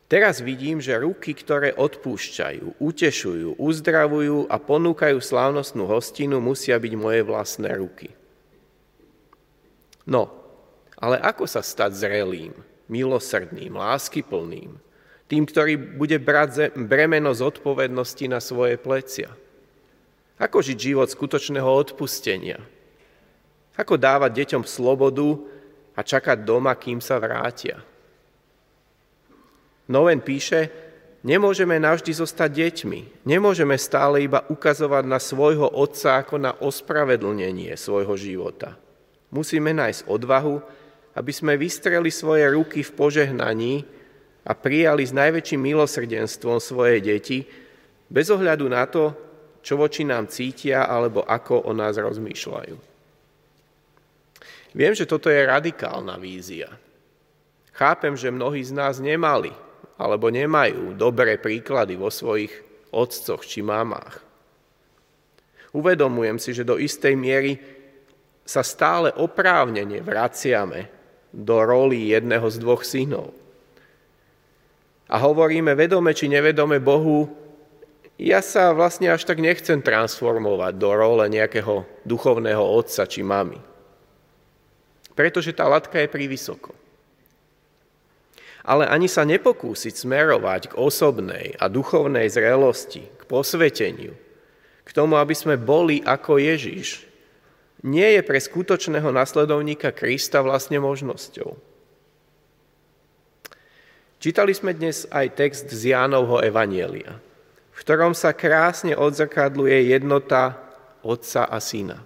Teraz 0.07 0.39
vidím, 0.39 0.79
že 0.79 0.95
ruky, 0.95 1.35
ktoré 1.35 1.75
odpúšťajú, 1.75 2.79
utešujú, 2.79 3.59
uzdravujú 3.59 4.47
a 4.47 4.55
ponúkajú 4.61 5.17
slávnostnú 5.19 5.89
hostinu, 5.89 6.39
musia 6.39 6.79
byť 6.79 6.93
moje 6.95 7.21
vlastné 7.25 7.73
ruky. 7.75 8.15
No, 10.07 10.29
ale 10.95 11.19
ako 11.19 11.49
sa 11.49 11.65
stať 11.65 11.99
zrelým, 11.99 12.53
milosrdným, 12.87 13.75
láskyplným, 13.75 14.77
tým, 15.25 15.43
ktorý 15.43 15.97
bude 15.97 16.21
brať 16.21 16.77
bremeno 16.77 17.33
zodpovednosti 17.33 18.25
na 18.29 18.37
svoje 18.37 18.77
plecia? 18.77 19.33
Ako 20.37 20.61
žiť 20.61 20.77
život 20.77 21.09
skutočného 21.09 21.65
odpustenia? 21.65 22.61
Ako 23.75 23.99
dávať 23.99 24.31
deťom 24.43 24.63
slobodu 24.63 25.35
a 25.95 25.99
čakať 25.99 26.47
doma, 26.47 26.71
kým 26.79 27.03
sa 27.03 27.19
vrátia? 27.19 27.83
Noven 29.85 30.23
píše, 30.23 30.71
nemôžeme 31.21 31.77
navždy 31.77 32.15
zostať 32.15 32.49
deťmi. 32.49 33.27
Nemôžeme 33.27 33.75
stále 33.77 34.25
iba 34.25 34.47
ukazovať 34.47 35.03
na 35.05 35.19
svojho 35.19 35.67
otca 35.69 36.23
ako 36.23 36.41
na 36.41 36.51
ospravedlnenie 36.57 37.75
svojho 37.77 38.15
života. 38.17 38.79
Musíme 39.29 39.75
nájsť 39.75 40.07
odvahu, 40.07 40.57
aby 41.15 41.31
sme 41.31 41.59
vystreli 41.59 42.09
svoje 42.09 42.47
ruky 42.49 42.81
v 42.81 42.91
požehnaní 42.95 43.83
a 44.45 44.55
prijali 44.55 45.03
s 45.03 45.11
najväčším 45.11 45.61
milosrdenstvom 45.73 46.63
svoje 46.63 47.03
deti, 47.03 47.43
bez 48.07 48.29
ohľadu 48.29 48.65
na 48.69 48.85
to, 48.85 49.11
čo 49.65 49.75
voči 49.75 50.05
nám 50.05 50.29
cítia 50.29 50.85
alebo 50.85 51.25
ako 51.25 51.65
o 51.65 51.71
nás 51.73 51.97
rozmýšľajú. 51.97 52.94
Viem, 54.75 54.91
že 54.91 55.07
toto 55.07 55.31
je 55.31 55.39
radikálna 55.39 56.19
vízia. 56.19 56.67
Chápem, 57.71 58.19
že 58.19 58.27
mnohí 58.27 58.59
z 58.59 58.75
nás 58.75 58.99
nemali 58.99 59.55
alebo 59.95 60.27
nemajú 60.27 60.99
dobré 60.99 61.39
príklady 61.39 61.95
vo 61.95 62.11
svojich 62.11 62.51
otcoch 62.91 63.47
či 63.47 63.63
mamách. 63.63 64.19
Uvedomujem 65.71 66.35
si, 66.39 66.51
že 66.51 66.67
do 66.67 66.75
istej 66.75 67.15
miery 67.15 67.55
sa 68.43 68.63
stále 68.63 69.15
oprávnene 69.15 70.03
vraciame 70.03 70.91
do 71.31 71.55
roli 71.63 72.11
jedného 72.11 72.47
z 72.47 72.57
dvoch 72.59 72.83
synov. 72.83 73.31
A 75.07 75.15
hovoríme 75.19 75.71
vedome 75.75 76.11
či 76.11 76.27
nevedome 76.27 76.83
Bohu, 76.83 77.31
ja 78.15 78.39
sa 78.39 78.71
vlastne 78.71 79.11
až 79.11 79.27
tak 79.27 79.43
nechcem 79.43 79.83
transformovať 79.83 80.79
do 80.79 80.89
role 80.95 81.27
nejakého 81.27 81.83
duchovného 82.07 82.63
otca 82.63 83.03
či 83.03 83.19
mamy. 83.19 83.74
Pretože 85.15 85.55
tá 85.55 85.65
latka 85.65 85.97
je 85.97 86.11
vysoko. 86.27 86.75
Ale 88.65 88.83
ani 88.89 89.07
sa 89.07 89.23
nepokúsiť 89.23 89.93
smerovať 90.05 90.73
k 90.73 90.77
osobnej 90.77 91.55
a 91.55 91.71
duchovnej 91.71 92.27
zrelosti, 92.27 93.05
k 93.05 93.23
posveteniu, 93.29 94.13
k 94.85 94.89
tomu, 94.91 95.15
aby 95.17 95.33
sme 95.33 95.55
boli 95.55 96.01
ako 96.03 96.37
Ježiš, 96.41 97.07
nie 97.85 98.17
je 98.17 98.21
pre 98.25 98.41
skutočného 98.41 99.13
nasledovníka 99.13 99.93
Krista 99.93 100.41
vlastne 100.41 100.81
možnosťou. 100.81 101.53
Čítali 104.17 104.57
sme 104.57 104.73
dnes 104.73 105.05
aj 105.13 105.37
text 105.37 105.69
z 105.69 105.93
Jánovho 105.93 106.41
Evanielia, 106.41 107.21
v 107.69 107.77
ktorom 107.77 108.17
sa 108.17 108.33
krásne 108.33 108.97
odzrkadluje 108.97 109.93
jednota 109.93 110.57
otca 111.05 111.45
a 111.45 111.61
syna. 111.61 112.01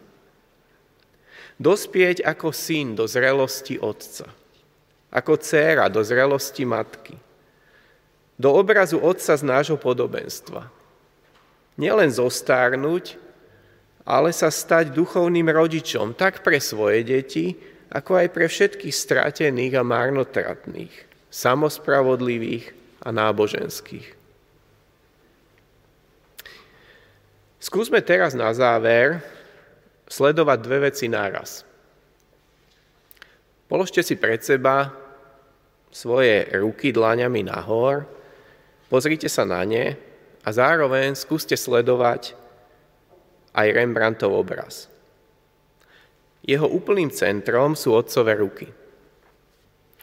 Dospieť 1.59 2.23
ako 2.23 2.55
syn 2.55 2.95
do 2.95 3.03
zrelosti 3.03 3.75
otca, 3.75 4.31
ako 5.11 5.35
dcéra 5.35 5.91
do 5.91 5.99
zrelosti 5.99 6.63
matky, 6.63 7.19
do 8.39 8.55
obrazu 8.55 8.95
otca 9.03 9.35
z 9.35 9.43
nášho 9.43 9.75
podobenstva. 9.75 10.71
Nielen 11.75 12.07
zostárnuť, 12.07 13.19
ale 14.07 14.31
sa 14.31 14.47
stať 14.47 14.95
duchovným 14.95 15.51
rodičom 15.51 16.15
tak 16.15 16.47
pre 16.47 16.63
svoje 16.63 17.03
deti, 17.03 17.59
ako 17.91 18.23
aj 18.23 18.27
pre 18.31 18.47
všetkých 18.47 18.95
stratených 18.95 19.75
a 19.75 19.83
marnotratných, 19.83 20.95
samospravodlivých 21.27 22.71
a 23.03 23.11
náboženských. 23.11 24.15
Skúsme 27.59 27.99
teraz 27.99 28.31
na 28.31 28.55
záver 28.55 29.19
sledovať 30.09 30.57
dve 30.59 30.77
veci 30.89 31.05
naraz. 31.07 31.63
Položte 33.69 34.01
si 34.01 34.17
pred 34.17 34.41
seba 34.41 34.89
svoje 35.93 36.49
ruky 36.57 36.89
dlaňami 36.89 37.45
nahor, 37.45 38.09
pozrite 38.89 39.29
sa 39.29 39.45
na 39.45 39.61
ne 39.61 39.93
a 40.41 40.49
zároveň 40.49 41.13
skúste 41.13 41.53
sledovať 41.53 42.33
aj 43.53 43.67
Rembrandtov 43.69 44.33
obraz. 44.33 44.89
Jeho 46.41 46.65
úplným 46.65 47.13
centrom 47.13 47.77
sú 47.77 47.93
otcové 47.93 48.41
ruky. 48.41 48.67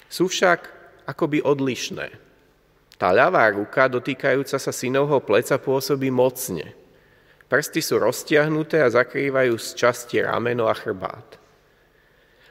Sú 0.07 0.31
však 0.31 0.71
akoby 1.11 1.42
odlišné. 1.42 2.07
Tá 2.97 3.11
ľavá 3.11 3.51
ruka, 3.51 3.90
dotýkajúca 3.90 4.57
sa 4.57 4.73
synovho 4.73 5.19
pleca, 5.21 5.59
pôsobí 5.59 6.09
mocne. 6.09 6.86
Prsty 7.46 7.78
sú 7.78 8.02
roztiahnuté 8.02 8.82
a 8.82 8.90
zakrývajú 8.90 9.55
z 9.55 9.68
časti 9.78 10.18
rameno 10.18 10.66
a 10.66 10.74
chrbát. 10.74 11.38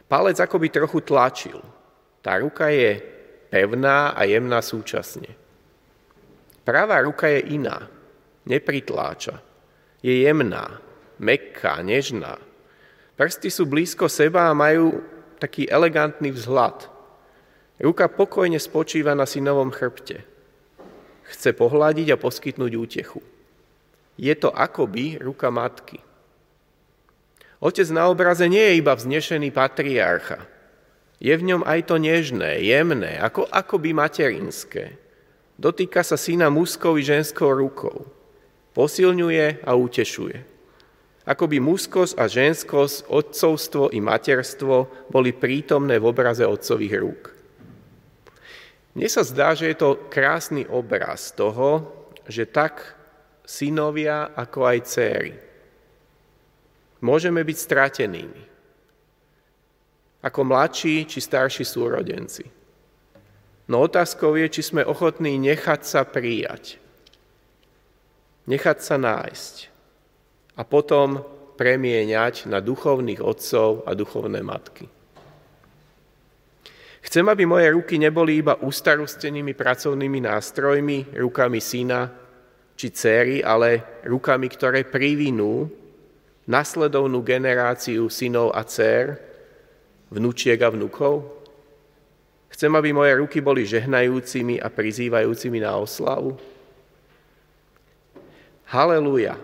Palec 0.07 0.39
akoby 0.39 0.71
trochu 0.71 1.03
tlačil. 1.03 1.59
Tá 2.23 2.39
ruka 2.39 2.71
je 2.71 3.03
pevná 3.51 4.15
a 4.15 4.23
jemná 4.23 4.63
súčasne. 4.63 5.35
Pravá 6.63 7.03
ruka 7.03 7.27
je 7.27 7.59
iná, 7.59 7.91
nepritláča. 8.47 9.43
Je 9.99 10.23
jemná, 10.23 10.79
mekká, 11.19 11.83
nežná. 11.83 12.39
Prsty 13.19 13.51
sú 13.51 13.67
blízko 13.67 14.07
seba 14.07 14.47
a 14.47 14.57
majú 14.57 15.03
taký 15.37 15.67
elegantný 15.67 16.31
vzhľad. 16.31 16.87
Ruka 17.83 18.07
pokojne 18.07 18.57
spočíva 18.57 19.11
na 19.11 19.27
synovom 19.27 19.69
chrbte. 19.75 20.23
Chce 21.27 21.51
pohľadiť 21.51 22.15
a 22.15 22.21
poskytnúť 22.21 22.71
útechu. 22.79 23.19
Je 24.15 24.31
to 24.35 24.51
akoby 24.51 25.19
ruka 25.19 25.51
matky. 25.51 25.99
Otec 27.59 27.87
na 27.91 28.07
obraze 28.11 28.47
nie 28.47 28.61
je 28.61 28.79
iba 28.79 28.93
vznešený 28.95 29.51
patriarcha. 29.51 30.43
Je 31.23 31.31
v 31.31 31.47
ňom 31.47 31.61
aj 31.63 31.87
to 31.87 31.95
nežné, 31.95 32.59
jemné, 32.61 33.15
ako, 33.17 33.47
akoby 33.47 33.95
materinské. 33.95 34.99
Dotýka 35.55 36.03
sa 36.03 36.19
syna 36.19 36.51
mužskou 36.51 36.99
i 36.99 37.03
ženskou 37.03 37.55
rukou. 37.55 38.03
Posilňuje 38.75 39.63
a 39.63 39.71
utešuje. 39.71 40.37
Akoby 41.25 41.57
mužskosť 41.63 42.13
a 42.19 42.27
ženskosť, 42.27 43.09
otcovstvo 43.09 43.89
i 43.95 44.03
materstvo 44.03 45.07
boli 45.09 45.33
prítomné 45.33 45.97
v 45.97 46.05
obraze 46.05 46.45
otcových 46.45 46.95
rúk. 47.01 47.23
Mne 48.93 49.09
sa 49.09 49.25
zdá, 49.25 49.57
že 49.57 49.71
je 49.73 49.77
to 49.79 50.05
krásny 50.11 50.67
obraz 50.69 51.33
toho, 51.33 51.87
že 52.29 52.45
tak 52.45 52.93
synovia 53.45 54.33
ako 54.35 54.59
aj 54.65 54.79
céry 54.83 55.33
môžeme 57.05 57.45
byť 57.45 57.57
stratenými. 57.57 58.43
Ako 60.25 60.41
mladší 60.41 61.05
či 61.05 61.21
starší 61.21 61.61
súrodenci. 61.61 62.49
No 63.69 63.85
otázkou 63.85 64.33
je, 64.41 64.49
či 64.49 64.61
sme 64.65 64.81
ochotní 64.81 65.37
nechať 65.37 65.81
sa 65.85 66.01
prijať. 66.01 66.81
Nechať 68.49 68.77
sa 68.81 68.97
nájsť. 68.97 69.55
A 70.57 70.65
potom 70.65 71.21
premieňať 71.57 72.49
na 72.49 72.57
duchovných 72.57 73.21
otcov 73.21 73.85
a 73.85 73.93
duchovné 73.93 74.41
matky. 74.41 74.89
Chcem, 77.05 77.25
aby 77.29 77.45
moje 77.45 77.69
ruky 77.69 78.01
neboli 78.01 78.41
iba 78.41 78.57
ustarostenými 78.57 79.53
pracovnými 79.53 80.25
nástrojmi, 80.25 81.21
rukami 81.21 81.61
syna 81.61 82.24
či 82.75 82.91
céry, 82.91 83.39
ale 83.39 84.03
rukami, 84.03 84.51
ktoré 84.51 84.83
privinú 84.83 85.71
nasledovnú 86.45 87.23
generáciu 87.25 88.11
synov 88.11 88.53
a 88.53 88.61
dcer, 88.67 89.17
vnúčiek 90.11 90.59
a 90.61 90.69
vnúkov? 90.69 91.25
Chcem, 92.51 92.71
aby 92.71 92.95
moje 92.95 93.15
ruky 93.19 93.39
boli 93.43 93.67
žehnajúcimi 93.67 94.63
a 94.63 94.71
prizývajúcimi 94.71 95.59
na 95.59 95.75
oslavu? 95.75 96.39
Halelúja! 98.69 99.35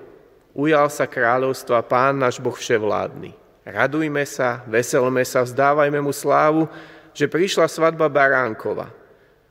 Ujal 0.52 0.92
sa 0.92 1.08
kráľovstva 1.08 1.80
Pán 1.88 2.20
náš 2.20 2.40
Boh 2.40 2.56
vševládny. 2.56 3.32
Radujme 3.64 4.24
sa, 4.28 4.64
veselme 4.68 5.24
sa, 5.24 5.48
vzdávajme 5.48 6.00
mu 6.04 6.12
slávu, 6.12 6.68
že 7.16 7.32
prišla 7.32 7.72
svadba 7.72 8.12
Baránkova 8.12 8.92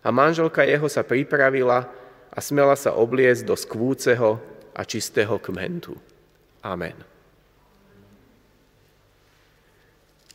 a 0.00 0.08
manželka 0.08 0.64
jeho 0.64 0.88
sa 0.88 1.04
pripravila 1.04 1.88
a 2.30 2.38
smela 2.38 2.78
sa 2.78 2.94
obliecť 2.94 3.42
do 3.42 3.58
skvúceho 3.58 4.38
a 4.74 4.82
čistého 4.86 5.34
kmentu. 5.42 5.98
Amen. 6.62 6.94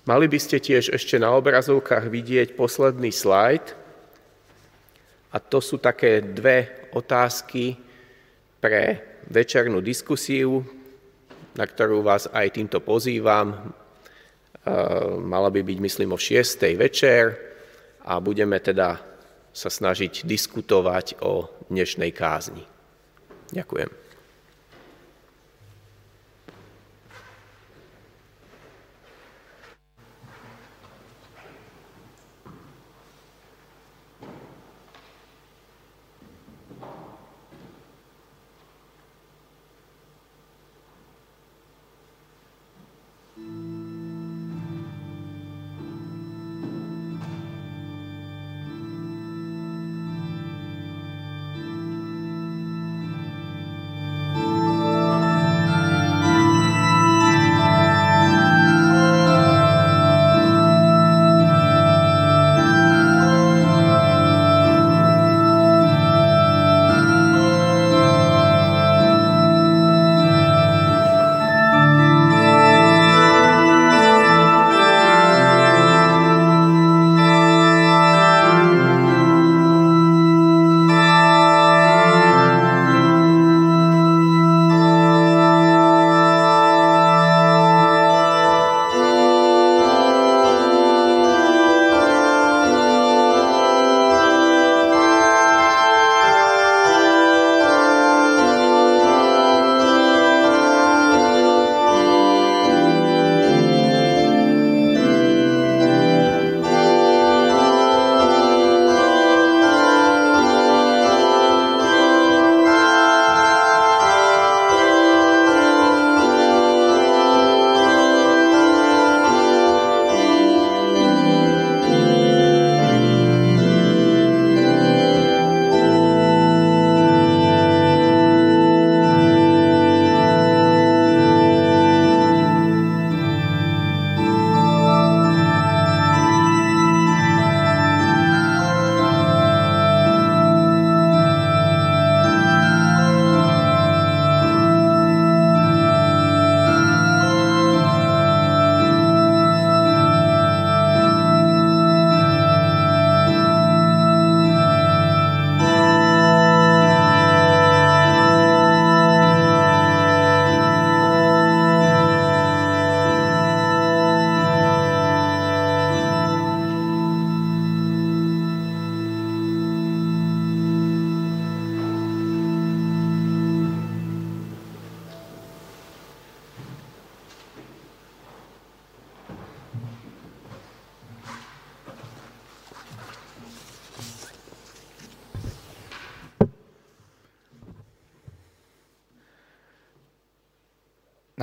Mali 0.05 0.29
by 0.29 0.37
ste 0.37 0.61
tiež 0.61 0.93
ešte 0.93 1.17
na 1.17 1.33
obrazovkách 1.33 2.05
vidieť 2.13 2.53
posledný 2.53 3.09
slajd. 3.09 3.73
A 5.33 5.41
to 5.41 5.57
sú 5.57 5.81
také 5.81 6.21
dve 6.21 6.89
otázky 6.93 7.73
pre 8.61 9.01
večernú 9.25 9.81
diskusiu, 9.81 10.61
na 11.57 11.65
ktorú 11.65 12.05
vás 12.05 12.29
aj 12.29 12.53
týmto 12.53 12.85
pozývam. 12.85 13.51
E, 13.51 13.59
mala 15.25 15.49
by 15.49 15.65
byť, 15.65 15.77
myslím, 15.81 16.13
o 16.13 16.19
6. 16.21 16.77
večer 16.77 17.23
a 18.05 18.21
budeme 18.21 18.61
teda 18.61 19.14
sa 19.55 19.71
snažiť 19.71 20.27
diskutovať 20.27 21.23
o 21.23 21.47
dnešnej 21.71 22.11
kázni. 22.11 22.67
Ďakujem. 23.55 24.04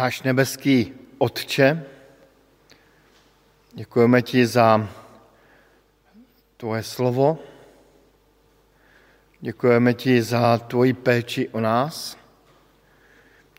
Náš 0.03 0.23
nebeský 0.23 0.93
Otče, 1.19 1.85
děkujeme 3.75 4.23
ti 4.23 4.47
za 4.47 4.89
tvoje 6.57 6.83
slovo, 6.83 7.39
děkujeme 9.41 9.95
ti 9.95 10.23
za 10.23 10.59
tvoji 10.59 10.93
péči 10.93 11.49
o 11.49 11.61
nás, 11.61 12.19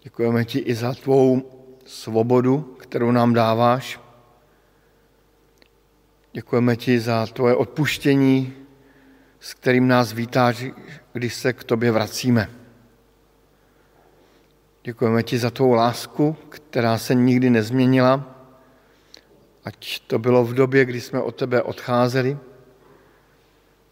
děkujeme 0.04 0.46
ti 0.46 0.60
i 0.60 0.76
za 0.76 0.94
tvou 0.94 1.52
svobodu, 1.86 2.76
kterou 2.80 3.12
nám 3.12 3.34
dáváš. 3.34 4.00
Děkujeme 6.34 6.76
ti 6.76 7.00
za 7.00 7.26
tvoje 7.26 7.56
odpuštění, 7.56 8.54
s 9.40 9.54
kterým 9.54 9.88
nás 9.88 10.14
vítáš, 10.14 10.66
když 11.14 11.34
se 11.34 11.54
k 11.54 11.64
tobě 11.64 11.92
vracíme. 11.92 12.63
Děkujeme 14.86 15.24
ti 15.24 15.38
za 15.38 15.50
tvou 15.50 15.74
lásku, 15.74 16.38
která 16.50 16.98
se 16.98 17.16
nikdy 17.16 17.50
nezměnila, 17.50 18.36
ať 19.66 20.00
to 20.00 20.20
bylo 20.20 20.46
v 20.46 20.54
době, 20.54 20.86
kdy 20.86 21.02
jsme 21.02 21.22
od 21.22 21.36
tebe 21.36 21.62
odcházeli, 21.62 22.38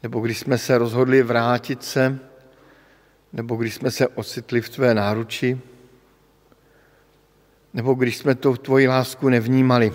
nebo 0.03 0.19
když 0.19 0.39
jsme 0.39 0.57
se 0.57 0.77
rozhodli 0.77 1.23
vrátit 1.23 1.83
se, 1.83 2.19
nebo 3.33 3.55
když 3.55 3.75
jsme 3.75 3.91
se 3.91 4.07
ocitli 4.07 4.61
v 4.61 4.69
tvé 4.69 4.93
náruči, 4.93 5.61
nebo 7.73 7.93
když 7.93 8.17
jsme 8.17 8.35
tu 8.35 8.57
tvoji 8.57 8.87
lásku 8.87 9.29
nevnímali. 9.29 9.93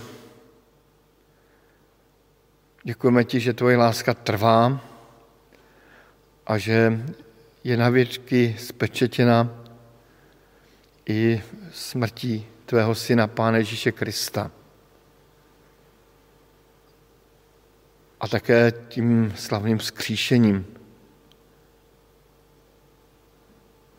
Děkujeme 2.82 3.24
ti, 3.24 3.40
že 3.40 3.52
tvoje 3.52 3.76
láska 3.76 4.14
trvá 4.14 4.80
a 6.46 6.58
že 6.58 7.04
je 7.64 7.76
navěčky 7.76 8.56
spečetěna 8.58 9.65
i 11.06 11.42
smrtí 11.72 12.46
tvého 12.66 12.94
syna, 12.94 13.26
Pána 13.26 13.56
Ježíše 13.58 13.92
Krista. 13.92 14.50
A 18.20 18.28
také 18.28 18.72
tím 18.88 19.32
slavným 19.36 19.80
skříšením. 19.80 20.66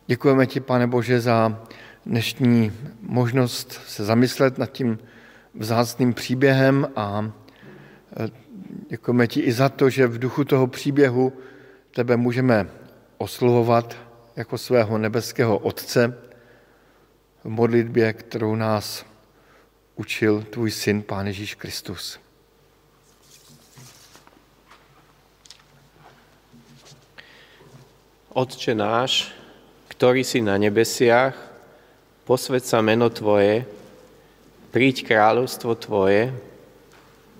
Děkujeme 0.06 0.46
ti, 0.46 0.60
pane 0.60 0.86
Bože, 0.86 1.20
za 1.20 1.62
dnešní 2.06 2.72
možnost 3.00 3.72
se 3.86 4.04
zamyslet 4.04 4.58
nad 4.58 4.72
tím 4.72 4.98
vzácným 5.54 6.14
příběhem 6.14 6.88
a 6.96 7.32
e, 8.20 8.28
děkujeme 8.90 9.26
ti 9.26 9.40
i 9.40 9.52
za 9.52 9.68
to, 9.68 9.90
že 9.90 10.06
v 10.06 10.18
duchu 10.18 10.44
toho 10.44 10.66
příběhu 10.66 11.32
tebe 11.90 12.16
můžeme 12.16 12.68
oslovovat 13.18 13.96
jako 14.36 14.58
svého 14.58 14.98
nebeského 14.98 15.58
Otce 15.58 16.27
v 17.48 17.50
modlitbě, 17.50 18.12
kterou 18.12 18.54
nás 18.54 19.06
učil 19.96 20.42
tvůj 20.50 20.70
syn, 20.70 21.02
Pán 21.02 21.26
Ježíš 21.26 21.54
Kristus. 21.54 22.20
Otče 28.28 28.76
náš, 28.76 29.32
ktorý 29.88 30.28
si 30.28 30.44
na 30.44 30.60
nebesiach, 30.60 31.32
posved 32.28 32.68
sa 32.68 32.84
meno 32.84 33.08
Tvoje, 33.08 33.64
príď 34.68 35.08
kráľovstvo 35.08 35.72
Tvoje, 35.80 36.28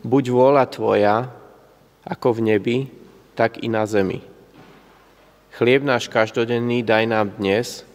buď 0.09 0.25
vôľa 0.33 0.65
Tvoja, 0.73 1.29
ako 2.09 2.41
v 2.41 2.57
nebi, 2.57 2.79
tak 3.37 3.61
i 3.61 3.69
na 3.69 3.85
zemi. 3.85 4.25
Chlieb 5.53 5.85
náš 5.85 6.09
každodenný 6.09 6.81
daj 6.81 7.05
nám 7.05 7.37
dnes 7.37 7.88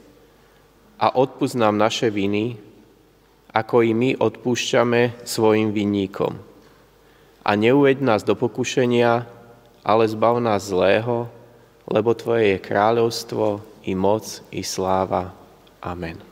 a 1.04 1.12
odpúsť 1.20 1.60
nám 1.60 1.76
naše 1.76 2.08
viny, 2.08 2.56
ako 3.52 3.84
i 3.84 3.92
my 3.92 4.10
odpúšťame 4.16 5.28
svojim 5.28 5.76
vinníkom. 5.76 6.40
A 7.44 7.60
neuved 7.60 8.00
nás 8.00 8.24
do 8.24 8.40
pokušenia, 8.40 9.28
ale 9.84 10.04
zbav 10.08 10.40
nás 10.40 10.72
zlého, 10.72 11.28
lebo 11.92 12.16
Tvoje 12.16 12.56
je 12.56 12.64
kráľovstvo, 12.64 13.60
i 13.84 13.92
moc, 14.00 14.24
i 14.56 14.64
sláva. 14.64 15.36
Amen. 15.84 16.24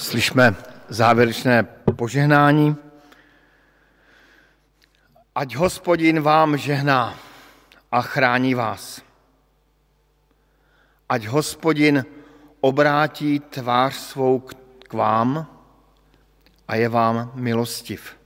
Slyšme 0.00 0.56
závěrečné 0.88 1.68
požehnání. 1.92 2.89
Ať 5.40 5.56
hospodin 5.56 6.20
vám 6.20 6.56
žehná 6.56 7.16
a 7.92 8.02
chrání 8.02 8.54
vás. 8.54 9.02
Ať 11.08 11.26
hospodin 11.26 12.04
obrátí 12.60 13.40
tvář 13.40 13.94
svou 13.94 14.38
k 14.88 14.92
vám 14.92 15.46
a 16.68 16.76
je 16.76 16.88
vám 16.88 17.32
milostiv. 17.34 18.16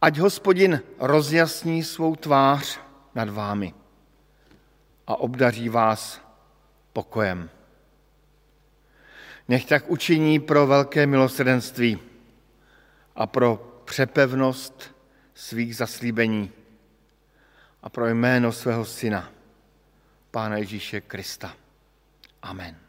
Ať 0.00 0.18
hospodin 0.18 0.80
rozjasní 0.98 1.84
svou 1.84 2.16
tvář 2.16 2.80
nad 3.14 3.28
vámi 3.28 3.74
a 5.06 5.20
obdaří 5.20 5.68
vás 5.68 6.20
pokojem. 6.92 7.50
Nech 9.48 9.64
tak 9.64 9.90
učiní 9.90 10.40
pro 10.40 10.66
velké 10.66 11.06
milosrdenství 11.06 11.98
a 13.16 13.26
pro 13.26 13.82
přepevnost 13.84 14.99
svých 15.40 15.76
zaslíbení 15.76 16.52
a 17.82 17.88
pro 17.88 18.08
jméno 18.08 18.52
svého 18.52 18.84
syna, 18.84 19.32
Pána 20.30 20.56
Ježíše 20.56 21.00
Krista. 21.00 21.56
Amen. 22.42 22.79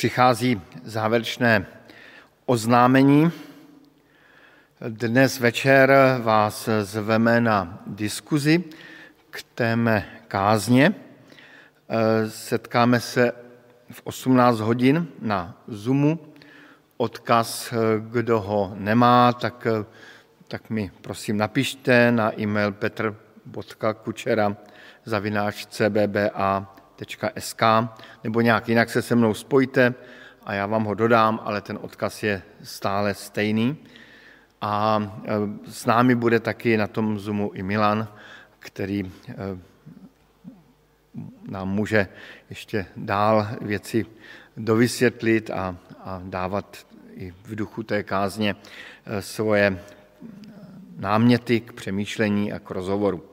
Přichází 0.00 0.60
závěrečné 0.84 1.66
oznámení. 2.46 3.32
Dnes 4.88 5.40
večer 5.40 5.92
vás 6.22 6.68
zveme 6.82 7.40
na 7.40 7.82
diskuzi 7.86 8.64
k 9.30 9.42
téme 9.54 10.06
kázně. 10.28 10.94
Setkáme 12.28 13.00
se 13.00 13.32
v 13.90 14.00
18 14.04 14.60
hodin 14.60 15.06
na 15.20 15.62
Zoomu. 15.68 16.18
Odkaz, 16.96 17.74
kdo 17.98 18.40
ho 18.40 18.72
nemá, 18.76 19.32
tak, 19.32 19.66
tak 20.48 20.70
mi 20.70 20.90
prosím 21.00 21.36
napište 21.36 22.12
na 22.12 22.40
e-mail 22.40 22.72
petr 22.72 23.16
jan.kučera 23.56 24.56
zavináč 25.04 25.66
cbba.sk 27.04 27.62
nebo 28.24 28.40
nějak 28.40 28.68
jinak 28.68 28.90
se 28.90 29.02
se 29.02 29.14
mnou 29.14 29.34
spojte 29.34 29.94
a 30.44 30.54
já 30.54 30.66
vám 30.66 30.84
ho 30.84 30.94
dodám, 30.94 31.40
ale 31.44 31.60
ten 31.60 31.78
odkaz 31.82 32.22
je 32.22 32.42
stále 32.62 33.14
stejný. 33.14 33.76
A 34.60 35.02
e, 35.24 35.32
s 35.70 35.86
námi 35.86 36.14
bude 36.14 36.40
taky 36.40 36.76
na 36.76 36.86
tom 36.86 37.18
Zoomu 37.18 37.50
i 37.54 37.62
Milan, 37.62 38.08
který 38.58 39.00
e, 39.00 39.34
nám 41.48 41.68
může 41.68 42.08
ještě 42.50 42.86
dál 42.96 43.48
věci 43.60 44.06
dovysvětlit 44.56 45.50
a, 45.50 45.76
a 46.04 46.22
dávat 46.24 46.86
i 47.14 47.34
v 47.42 47.54
duchu 47.54 47.82
té 47.82 48.02
kázně 48.02 48.56
e, 49.06 49.22
svoje 49.22 49.80
náměty 50.96 51.60
k 51.60 51.72
přemýšlení 51.72 52.52
a 52.52 52.58
k 52.58 52.70
rozhovoru. 52.70 53.29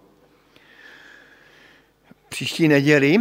Příští 2.38 2.68
neděli 2.68 3.18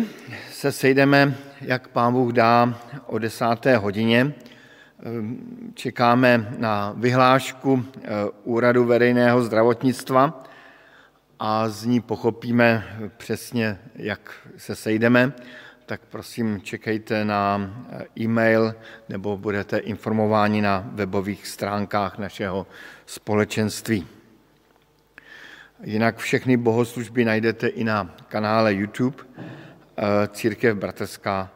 se 0.51 0.73
sejdeme, 0.73 1.35
jak 1.61 1.89
pán 1.89 2.13
Bůh 2.13 2.33
dá, 2.33 2.81
o 3.07 3.19
desáté 3.19 3.77
hodině. 3.77 4.33
Čekáme 5.75 6.55
na 6.59 6.95
vyhlášku 6.97 7.85
eh, 7.85 8.09
Úradu 8.45 8.85
veřejného 8.85 9.43
zdravotnictva 9.43 10.45
a 11.39 11.69
z 11.69 11.85
ní 11.85 12.01
pochopíme 12.01 12.99
přesně, 13.17 13.79
jak 13.95 14.33
se 14.57 14.77
sejdeme. 14.77 15.33
Tak 15.87 16.01
prosím, 16.11 16.61
čekejte 16.61 17.25
na 17.25 17.71
eh, 17.91 18.05
e-mail 18.21 18.75
nebo 19.09 19.37
budete 19.37 19.79
informováni 19.79 20.63
na 20.63 20.91
webových 20.93 21.47
stránkách 21.47 22.19
našeho 22.19 22.67
společenství. 23.07 24.16
Jinak 25.83 26.17
všechny 26.17 26.57
bohoslužby 26.57 27.25
najdete 27.25 27.69
i 27.69 27.85
na 27.85 28.17
kanále 28.29 28.75
YouTube 28.75 29.17
eh, 29.23 30.05
Církev 30.29 30.77
Bratrská, 30.77 31.51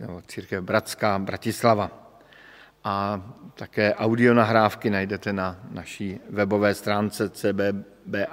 nebo 0.00 0.22
Církev 0.26 0.64
Bratská 0.64 1.18
Bratislava. 1.18 1.90
A 2.84 3.22
také 3.54 3.94
audio 3.94 4.34
nahrávky 4.34 4.90
najdete 4.90 5.32
na 5.32 5.60
naší 5.70 6.20
webové 6.30 6.74
stránce 6.74 7.28
cbba.sk. 7.28 8.28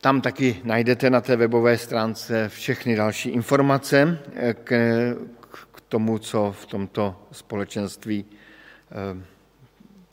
Tam 0.00 0.20
taky 0.20 0.60
najdete 0.64 1.10
na 1.10 1.20
té 1.20 1.36
webové 1.36 1.78
stránce 1.78 2.48
všechny 2.48 2.96
další 2.96 3.28
informace 3.28 4.18
eh, 4.34 4.54
k, 4.54 4.70
k 5.72 5.80
tomu, 5.88 6.18
co 6.18 6.52
v 6.52 6.66
tomto 6.66 7.28
společenství 7.32 8.24
eh, 8.90 9.35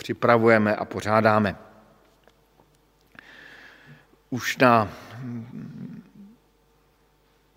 připravujeme 0.04 0.76
a 0.76 0.86
pořádáme. 0.86 1.56
Už 4.30 4.58
na 4.58 4.90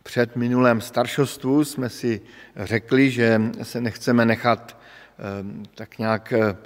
před 0.02 0.36
minulém 0.36 0.80
staršostvu 0.80 1.64
jsme 1.64 1.88
si 1.88 2.20
řekli, 2.56 3.10
že 3.10 3.40
se 3.62 3.80
nechceme 3.80 4.24
nechat 4.24 4.78
ehm, 5.18 5.62
tak 5.74 5.98
nějak 5.98 6.32
ehm, 6.32 6.56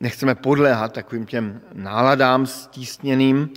nechceme 0.00 0.34
podléhat 0.34 0.92
takovým 0.92 1.26
těm 1.26 1.60
náladám 1.72 2.46
stísněným, 2.46 3.50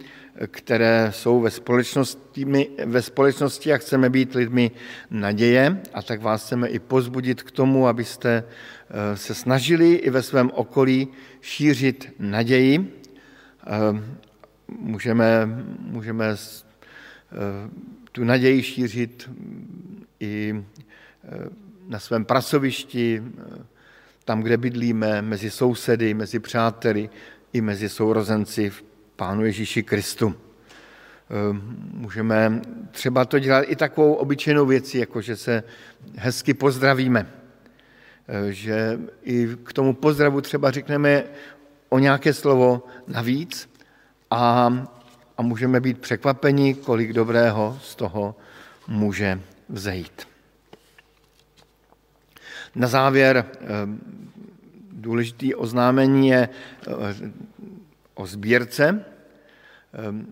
které 0.48 1.12
jsou 1.12 1.42
ve 1.42 1.52
společnosti, 1.52 2.46
ve 2.86 3.02
společnosti 3.02 3.74
a 3.74 3.78
chceme 3.78 4.10
být 4.10 4.36
lidmi 4.36 4.72
naděje 5.12 5.82
a 5.94 6.02
tak 6.02 6.22
vás 6.22 6.46
chceme 6.46 6.68
i 6.68 6.80
pozbudit 6.80 7.44
k 7.44 7.52
tomu, 7.52 7.88
abyste 7.88 8.44
eh, 8.44 9.18
se 9.18 9.36
snažili 9.36 9.94
i 9.94 10.10
ve 10.10 10.24
svém 10.24 10.52
okolí 10.54 11.08
šířit 11.42 12.14
naději. 12.20 13.02
Eh, 13.68 14.04
můžeme, 14.68 15.46
můžeme 15.80 16.26
eh, 16.26 16.36
tu 18.12 18.24
naději 18.24 18.64
šířit 18.64 19.30
i 20.20 20.64
na 21.88 22.00
svém 22.00 22.26
pracovišti, 22.26 23.24
tam, 24.26 24.42
kde 24.42 24.58
bydlíme, 24.58 25.22
mezi 25.22 25.52
sousedy, 25.52 26.14
mezi 26.14 26.40
přáteli 26.40 27.10
i 27.54 27.62
mezi 27.62 27.90
sourozenci 27.90 28.70
v 28.70 28.84
Pánu 29.16 29.46
Ježíši 29.46 29.84
Kristu. 29.84 30.36
Ehm, 31.30 31.78
můžeme 31.94 32.62
třeba 32.92 33.26
to 33.26 33.40
dělat 33.40 33.62
i 33.62 33.76
takovou 33.76 34.14
obyčejnou 34.14 34.66
věcí, 34.66 34.98
jako 34.98 35.22
že 35.22 35.36
se 35.36 35.64
hezky 36.16 36.54
pozdravíme. 36.54 37.28
Ehm, 38.28 38.52
že 38.52 39.00
i 39.24 39.48
k 39.64 39.74
tomu 39.74 39.94
pozdravu 39.94 40.42
třeba 40.42 40.72
řekneme 40.72 41.24
o 41.90 42.00
nějaké 42.00 42.34
slovo 42.34 42.84
navíc 43.08 43.70
a, 44.32 44.74
a 45.38 45.42
můžeme 45.42 45.80
být 45.80 46.00
překvapeni, 46.00 46.74
kolik 46.74 47.14
dobrého 47.14 47.80
z 47.82 47.96
toho 47.96 48.36
může 48.88 49.42
vzejít. 49.70 50.28
Na 52.76 52.88
závěr 52.88 53.46
ehm, 53.62 54.00
důležitý 54.92 55.56
oznámení 55.56 56.28
je 56.28 56.50
o 58.16 58.26
sbírce. 58.26 59.06
Ehm, 59.94 60.32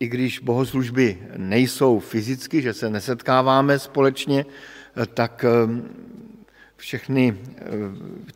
I 0.00 0.08
když 0.08 0.38
bohoslužby 0.38 1.18
nejsou 1.36 1.98
fyzicky, 1.98 2.62
že 2.62 2.72
se 2.72 2.90
nesetkáváme 2.90 3.78
společně, 3.78 4.46
eh, 4.46 5.06
tak 5.06 5.44
ehm, 5.44 5.88
všechny, 6.76 7.38
eh, 7.58 7.62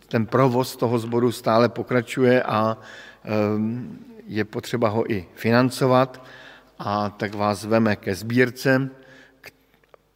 ten 0.09 0.26
provoz 0.26 0.76
toho 0.76 0.99
sboru 0.99 1.33
stále 1.33 1.68
pokračuje 1.68 2.43
a 2.43 2.79
ehm, 3.24 3.99
je 4.26 4.45
potřeba 4.45 4.89
ho 4.89 5.12
i 5.12 5.26
financovat 5.35 6.24
a 6.79 7.11
tak 7.11 7.35
vás 7.35 7.64
veme 7.64 7.97
ke 7.97 8.14
sbírce. 8.14 8.91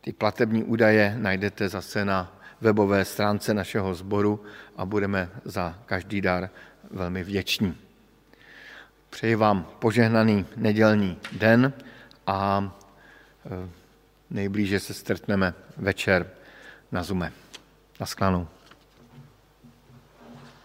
Ty 0.03 0.13
platební 0.13 0.65
údaje 0.65 1.15
najdete 1.19 1.69
zase 1.69 2.05
na 2.05 2.39
webové 2.61 3.05
stránce 3.05 3.55
našeho 3.55 3.95
sboru 3.95 4.41
a 4.77 4.87
budeme 4.87 5.31
za 5.45 5.79
každý 5.87 6.21
dar 6.21 6.51
velmi 6.93 7.25
vděční. 7.25 7.77
Přeji 9.11 9.35
vám 9.35 9.67
požehnaný 9.79 10.47
nedělní 10.57 11.19
den 11.33 11.73
a 12.27 12.73
e, 13.47 13.69
nejblíže 14.31 14.81
se 14.81 14.95
strtneme 14.95 15.55
večer 15.77 16.31
na 16.93 17.03
Zume. 17.03 17.33
Naschledanou. 18.01 18.49